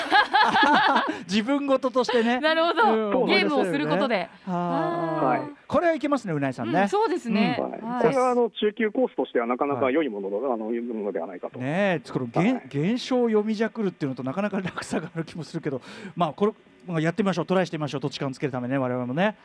[1.30, 2.40] 自分事としてね。
[2.40, 3.12] なるほうん。
[3.12, 4.30] どゲームをすることで。
[4.46, 5.54] はい。
[5.68, 6.82] これはいけますねうなぎさんね。
[6.82, 6.88] うん。
[6.90, 7.58] そうですね。
[7.60, 7.72] はい。
[7.82, 8.02] はい。
[8.04, 9.84] これはあの中級コースとしてはなかなはい。
[9.84, 11.60] か良いものだ、あのいうものではないかと。
[11.60, 12.52] ねえこのはい。
[12.52, 15.82] 現現象を読みじゃくるっていうのとなかなか落差がある気もするけど、
[16.16, 16.54] まあこれ
[16.88, 17.46] まあやってみましょう。
[17.46, 18.02] トライしてみましょう。
[18.02, 19.36] 土地勘つけるためね我々もね。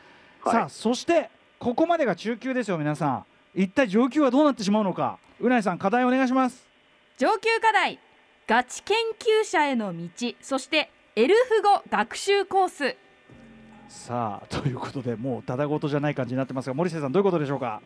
[0.43, 0.53] はい。
[0.53, 1.29] さあそして
[1.59, 3.23] ここまでが中級ですよ皆さん。
[3.55, 5.17] 一体上級はどうなってしまうのか？
[5.39, 6.67] うなぎさん課題お願いします。
[7.17, 7.99] 上級課題
[8.47, 10.07] ガチ研究者への道
[10.41, 12.95] そしてエルフ語学習コース
[13.87, 17.81] さあということでもうただごとじゃない感じになってますが森瀬さんどういうことでしょうか？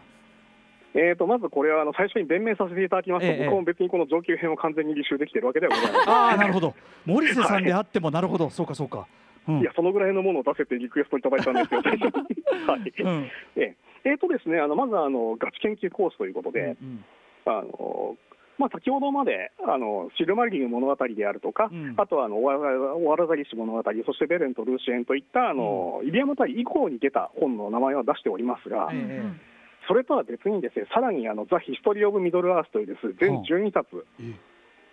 [0.95, 6.13] えー、とまずこれはあの最初に弁明させていただきますと、ええ僕も別にこの上級編を完全に履修できているわけではございません。
[6.13, 9.07] ああなるほど森瀬さんであってもなるほどそうかそうか。
[9.47, 12.23] うんいや、そのぐらいのものを出せてリクエストいただいたんですよ、最初に。
[12.67, 13.75] はいうんええ
[14.05, 17.05] えーとですね、あのまずあのガチ研究コースということで、うん
[17.45, 18.15] あの
[18.57, 22.55] まあ、先ほどまであのシルマリリン物語であるとか、うんあとはあのオワ
[22.95, 29.53] オワラザリシ物語、そしてベレンとルーシエンといったあの、イリアムタリ以降に出た本の名前は出しておりますが、ええ。
[29.87, 34.33] それとは別にですねさらにあのザ・ヒストリー・オブ・ミドル・アースというです全12冊え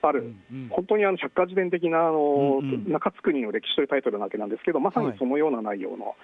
[0.02, 0.68] ある、うんうん。
[0.70, 2.92] 本当にあの百科事典的なあの、うんうん。
[2.92, 6.16] 中津国の歴史というタイトルなわけなんですけど、まさにそのような内容の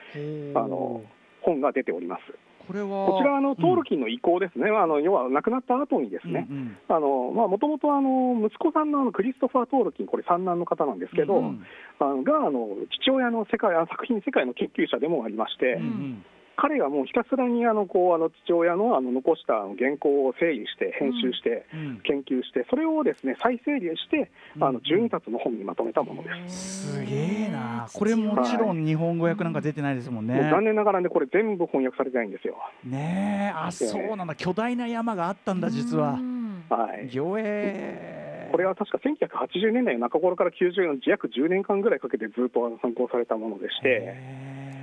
[0.55, 1.03] あの
[1.43, 2.23] 本が出ております。
[2.67, 6.49] これはこちらはあのトールキンの意向ですね、あの要は亡くなった後にですね、
[6.89, 11.67] もともとあの息子さんのあのクリストファー・トールキン、これ三男の方なんですけど、うんうん。
[11.99, 16.25] あのがあの父親の世界あ作品世界の研究者でもありまして、うんうん
[16.57, 22.01] 彼がもうひたすらにあのこうあの父親のあの残した原稿を整理して編集して、うん。
[22.03, 24.31] 研究してそれをですね再整理して
[24.61, 24.77] あのうん。
[24.79, 26.99] 12冊の本にまとめたものです。
[26.99, 27.87] すげえな。
[27.93, 30.49] これもちろん日本語訳なんか出てないですもんね。
[30.51, 32.57] 残念ながらねこれ全部翻訳されてないんですよ。
[32.85, 33.57] ねえ。
[33.57, 34.35] あそうなんだ。
[34.35, 36.13] 巨大な山があったんだ実は。
[36.13, 36.17] う。
[36.17, 37.09] んはい。
[38.51, 44.17] これは確か1980年代の中頃から90年の約10年間ぐらいかけてずっと参考されたものでして、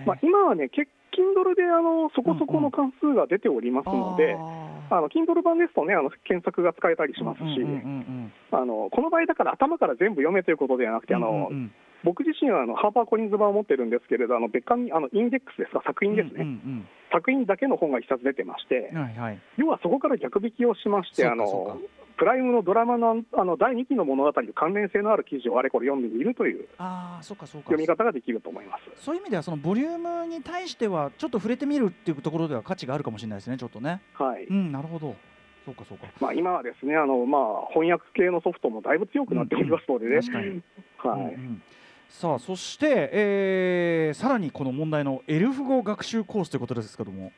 [0.06, 11.72] まあ、今はね、け Kindle であのそこそこの関数が出ておりますので、ああの Kindle 版ですとね、あの検索が使えたりしーますし、うんうんうんあのこの場合だから頭から全部読めということではなくて、あのうんうん
[12.04, 19.40] 僕自身はあのハーパーコリンズ版を持ってるんですけれど、あの別館にあのインデックスですか、作品ですね、うん作品だけの本が一冊出てましてうん、はいはい。
[19.56, 21.80] 要はそこから逆引きをしまして、あの
[22.18, 27.66] プライムのドラマのあの第2期の物語と関連性のある記事をあれこれ読んでみるというああそうかそうか。
[27.66, 29.04] 読み方ができると思います。
[29.04, 34.02] そういう意味ではそのボリュームに対してはちょっと触れてみるっていうところでは価値があるかもしれないですねちょっとね。
[34.14, 34.46] はい。
[34.46, 35.16] うんなるほど。
[35.66, 36.08] そうかそうか。
[36.20, 40.20] まあ、今はですねあの、まあ、翻訳系のソフトもだいぶ強くなっておりますのでね。
[40.98, 41.20] はい。
[41.20, 41.64] うんうん。
[42.10, 47.32] さあそして、えーさらにこの問題のエルフ語学習コースということですけども、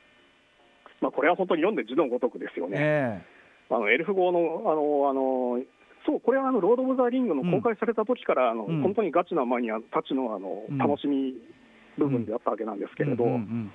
[1.00, 2.76] まあ、これは本当に読んで字のごとくですよね。
[2.78, 3.22] え
[3.70, 5.64] あのエルフ語のあのあの
[6.06, 8.82] そうこれはあのロード・オブ・ザ・リングの公開された時から、あのうん。
[8.82, 10.78] 本当にガチなマニアたちのあの、うん。
[10.78, 11.34] 楽しみ
[11.98, 13.72] 部分であったわけなんですけれど、うんうん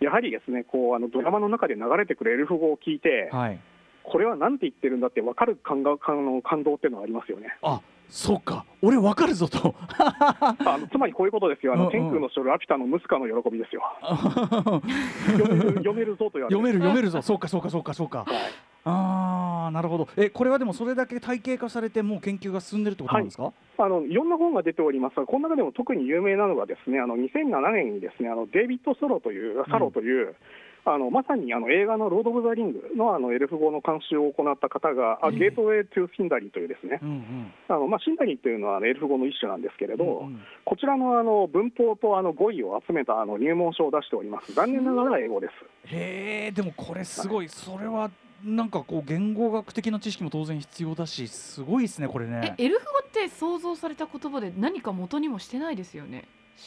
[0.00, 3.60] やはりですねこうあのドラマの中で流れてくるエルフ語を聞いて、うんはい。
[4.02, 7.56] これはなんて言ってるんだって分かる感が感の感動っていうのはありますよね。
[7.62, 9.74] あそうか俺わかるぞと。
[9.98, 13.82] あのつまりこういうことですよ、あの天空の城ラピュタのムスカの喜びですよ。
[14.02, 16.54] 読める読めるぞと言われて。
[16.54, 17.22] 読める読めるぞ。
[17.22, 18.18] そうかそうかそうかそうか。
[18.18, 18.26] はい。
[18.86, 20.08] ああなるほど。
[20.16, 30.34] えこれはでもそれだけ体系化されてもう研究が進んでるってことなんですか、あのいろんな本が出ておりますが、この中でも特に有名なのが、ですねあの2007年にですねあのデイビッド・ソロという、サロという、
[30.86, 44.54] あのまさにあの映画のロード・オブ・ザ・リングのあのエルフ語の監修を行った方が、あええ Gateway to Sindarin というですね、うんうんあのまあ、シンダリンというのはあのエルフ語の一種なんですけれど、うんうんこちらのあの文法とあの語彙を集めたあの入門書を出しております。
[44.54, 45.94] 残念ながら英語です。
[45.94, 48.10] へえでもこれすごいそれは
[48.42, 56.24] なんかこう言語学的な知識も当然必要だしすごいですねこれえねエルフ語って想像された言葉で何か元にもしてないですよね。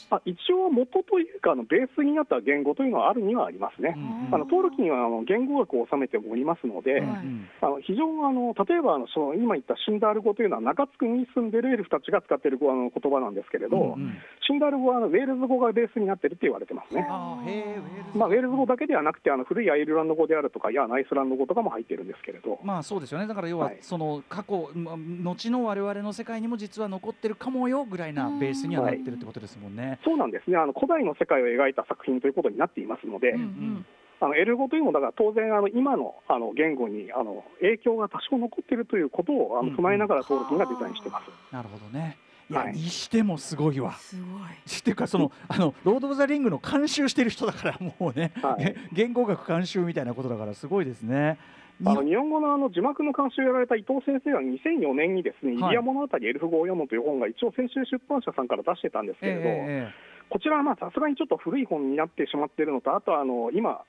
[0.09, 3.93] あ一応、元というかあの、ベースになった言語というのはあるにはありますね。
[3.95, 14.17] うんあの登録にはあの言語学を収めておりますので、うんあの非常にあの例えばあのその今言ったシンダール語というのは中津区に住んでるエルフたちが使っている語あの言葉なんですけれど、うんうん。
[14.45, 17.05] シンダール語はあのウェールズ語がベースになってるって言われてますね。
[17.09, 23.27] あーへえウェールズまあ、ウェールズ語だけではなくてあの古いアイルランド語であるとか、いやアイスランド語とかも入ってるんですけれど、まあそうですよね。
[23.27, 23.77] だから要ははい。
[23.81, 29.76] その過去、ま後の我々の世界にも実は残ってるかもよぐらいなベースにはなってるってことですもんね。
[30.03, 33.85] そうなんですねあの古代の世界を描いた作品ということになっていますので、うんうん
[34.19, 41.53] あのエル語というのもだから当然あの今のあの言語にあの影響が多少残っているということをあうんの踏まえながら登録がデザインしてます。
[41.53, 42.17] なるほどね。
[42.49, 43.93] いや、はいにしてもすごいわ。
[43.93, 44.31] すごい。
[44.79, 51.37] っていうかそのあのロード・オブ・ザ・リングの監修してる人だからもうね、はいげ言語学監修みたいなことだからすごいですね。
[51.85, 59.89] あの日本語のあの字幕の監修をやられた伊藤先生が2004年にですね、はいイリア物語エルフ語を読むという本が一応先週出版社さんから出してたんですけれど、え
[60.29, 63.83] こちらはまあさすがにちょっと古い本になってしまっているのと、あとはあの今、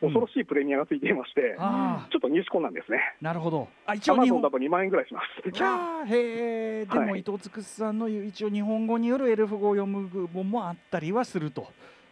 [0.00, 2.98] 恐ろしいプレミアがついていまして、えあちょっと入手困難ですね。
[3.20, 3.68] あなるほど。
[3.86, 5.50] あ一ア応日本マゾンだと2万円ぐらいします。
[5.50, 11.66] キャーへえでもはい伊藤つくしさんの一応日本語によるエルフ語を読む本もあったりはすると。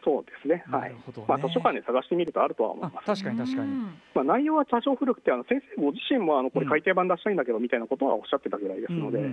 [0.06, 0.62] そうですね。
[0.70, 0.96] はないね。
[1.26, 3.06] まあ図書館で探してみるとあるとは思いあます。
[3.06, 3.72] 確かに確かに。
[3.72, 3.82] うん
[4.14, 9.30] まあ内容は多少古くて、あの先生ご自身もあのこれうん改訂版出したいんだけどみたいなことはおっしゃってたぐらいですので、うんうん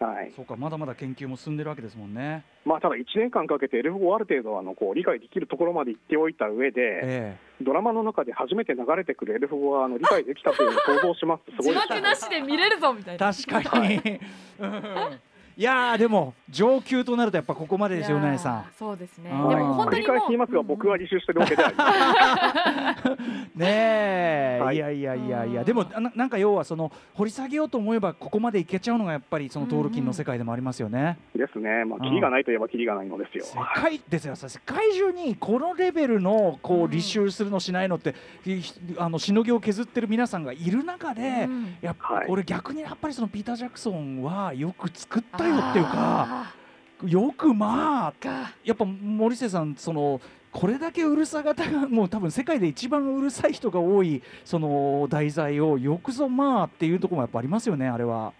[0.00, 0.32] うんはい。
[0.36, 2.44] そうかまだまだ研究も進んでるわけですもんね。
[2.64, 13.32] まあただ1年間かけてエルフ語をある程度あのこう理解できるところまで行っておいた上で、えドラマの中で初めて流れてくるエルフ語があの理解できたという想像しますとす字ごいです 幕なしで見れるぞみたえいな。
[13.32, 14.20] 確かに。
[14.60, 15.20] うん
[15.56, 19.30] いやーでも上級となるとやっぱここまでですよねさそうですね。
[19.30, 23.12] ではいも本当繰りにもう返し言いますが、僕が履修してるわけではありません。
[23.12, 23.16] ん。
[23.54, 24.76] ねえ、はい。
[24.76, 25.60] い、やいやいやいや。
[25.60, 25.66] うん。
[25.66, 31.18] でもななんか要はその掘り下げようと思えばここまでいけちゃうのがやっぱりそのトールキンの世界でもありますよね。
[31.34, 33.44] ですね、まあ、キリがないといえばキリがないのですよ。
[33.44, 34.34] 世界ですよ。
[34.34, 38.62] 世界中にこのレベルのこう履修するのしないのって、ひ
[38.98, 41.76] あのしのぎを削ってる皆さんがいる中で、うん。
[41.80, 42.26] やっぱ、はい。
[42.28, 46.54] 俺逆にやっぱりそのピーター・ジャクソンはよく作ったよっていうかあ
[47.06, 48.14] よくまあ
[48.64, 50.20] やっぱ森瀬さんその
[50.52, 58.32] これだけうるさ型がもう多分世界で一番うるさい人が多いその題材をよくぞまあっていうところもやっぱありますよねあれは。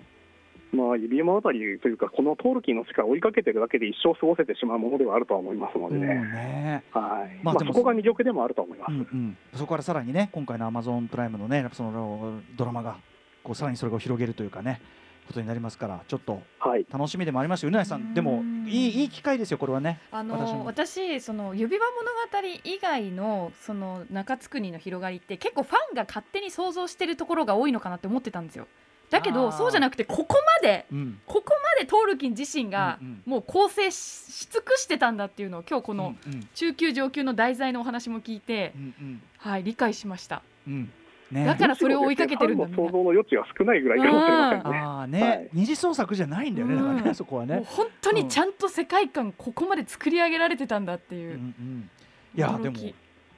[0.75, 7.45] まあ、指物語というか、このトールキンの世界を追いかけてるだけで一生過ごせてしまうものではあるとは思いますのうんでね、ねはい。
[7.45, 8.91] まあでもまあそこが魅力でもあると思います。
[8.91, 12.97] うんうん、そこからさらにね今回のアマゾンプライムのねそのドラマが
[13.45, 14.81] こうさらにそれを広げるというかね
[15.27, 18.15] ことになりますからちょっとはい、楽しみでもありますしうなやさうんん。
[18.15, 20.01] でもいいいい機会ですよこれはね。
[20.11, 28.67] あの私その指輪物語以外のその中津国の広がりって結構ファンが勝手に想像してるところが多いのかなって思ってたんですよ。
[29.11, 36.17] だけどそうじゃなくてここまでうん、ここまでトールキン自身がもう構成しし尽くしてたんだっていうのを今日この
[36.55, 39.23] 中級上級の題材のお話も聞いて、うんうん。
[39.37, 40.43] はい理解しました。
[40.67, 40.91] うん
[41.35, 41.45] ね。
[41.45, 43.75] だからそれを追いかけてるんだ想像の余地が少な。
[43.75, 44.79] いぐらいかもしれませんね。
[44.79, 45.49] ああね、はい。
[45.53, 47.15] 二次創作じゃないんだよね、だからねうん。
[47.15, 47.65] そこはね。
[47.67, 51.35] 本当にちゃんと世界観ここまで作り上げられてたんだっていう。
[51.35, 51.91] う、んうん。
[52.37, 52.77] いやでも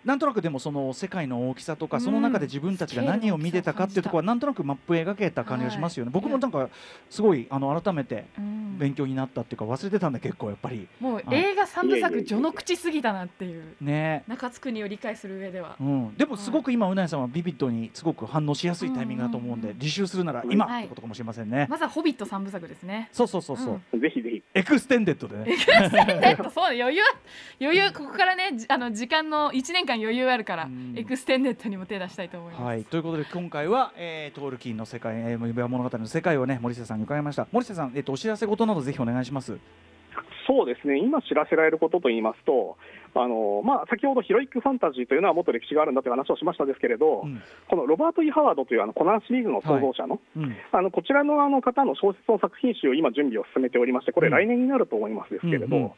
[0.06, 2.02] なんとなくでもその世界の大きさとかうん。
[2.02, 6.10] その中で自分たちが何を見てたかっていうところはなんとなくマップ描けた感じがしますよね。
[6.14, 6.68] 僕もなんか
[7.10, 8.66] すごいあの改めてうん。
[8.78, 10.86] 勉強になったっていうか忘れてたんだ結構やっぱり。
[11.00, 14.22] もう映画三部作序の口すぎたなっていうね。
[14.28, 15.76] 中津国を理解する上では。
[15.80, 20.82] うん、でもすごく今うなやさんはビビッドにすごく反応しやすいタイミングだと思うんで履修するなら今はい。
[20.82, 21.66] ってことかもしれませんね。
[21.68, 23.08] まずはホビット三部作ですね。
[23.12, 23.98] そうそうそうそう。
[23.98, 24.42] ぜひぜひ。
[24.54, 25.56] エクステンデッドでね。
[26.22, 27.02] えっとそう余裕
[27.60, 30.94] 余裕ここからねじあの時間の1年間余裕あるからうん。
[30.96, 37.46] エクステンデッドにも手出したいと思います、はい、ということで今回は、えー、トールキンの世界、えー、指輪物語の世界をね森瀬さんに伺いました。
[37.52, 39.58] 森瀬さん、えっとお知らせ事などぜひお願いします。
[40.46, 42.76] そうですね、今知らせられることといいますと、
[43.14, 47.42] あのまあ、先ほどヒロイックファンタジーというのはもっと歴史があるんだという話をしましたですけれど、うん。
[47.68, 50.56] このロバート・イ・ハワードというあのコナンシリーズの創造者の、うん。
[50.70, 54.34] あのこちらのあの方の小説の作品集を今、準備を進めておりまして、これ、うん。
[54.34, 55.90] 来年になると思いますですけれど、うんうん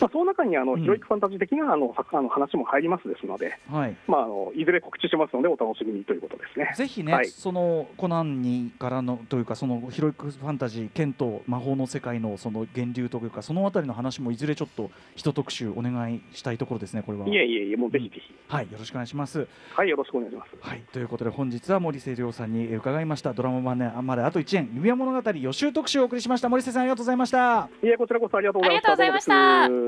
[0.00, 0.80] まあ、その中にあのうん。
[0.80, 3.96] ヒロイックファンタジー的なあの作あの話も入りますですので、はい。
[4.06, 6.72] まあ、あのいずれ告知しますので、お楽しみにということですね。
[6.76, 7.26] ぜひね、はい。
[7.26, 17.26] そのコナンにからのというかそのヒロイックファンタジー剣と魔法の世界のその源流というかそのあたりの話もいずれちょっと一特集お願いしたいところですねこれは。
[17.28, 19.46] いえいえいえ、もうぜひぜひ、はいよろしくお願いします。
[19.74, 20.50] はい、よろしくお願いします。
[20.60, 23.32] はいということで本日は森瀬亮さんに伺いました。
[23.32, 26.48] ドラマ版ねまであと1年指輪物語予習特集をお送りしました。
[26.48, 27.68] 森瀬さんありがとうございました。
[27.82, 29.83] いえ、こちらこそありがとうございました。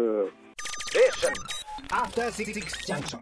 [0.94, 1.34] Listen.
[1.90, 3.20] After six, six junction.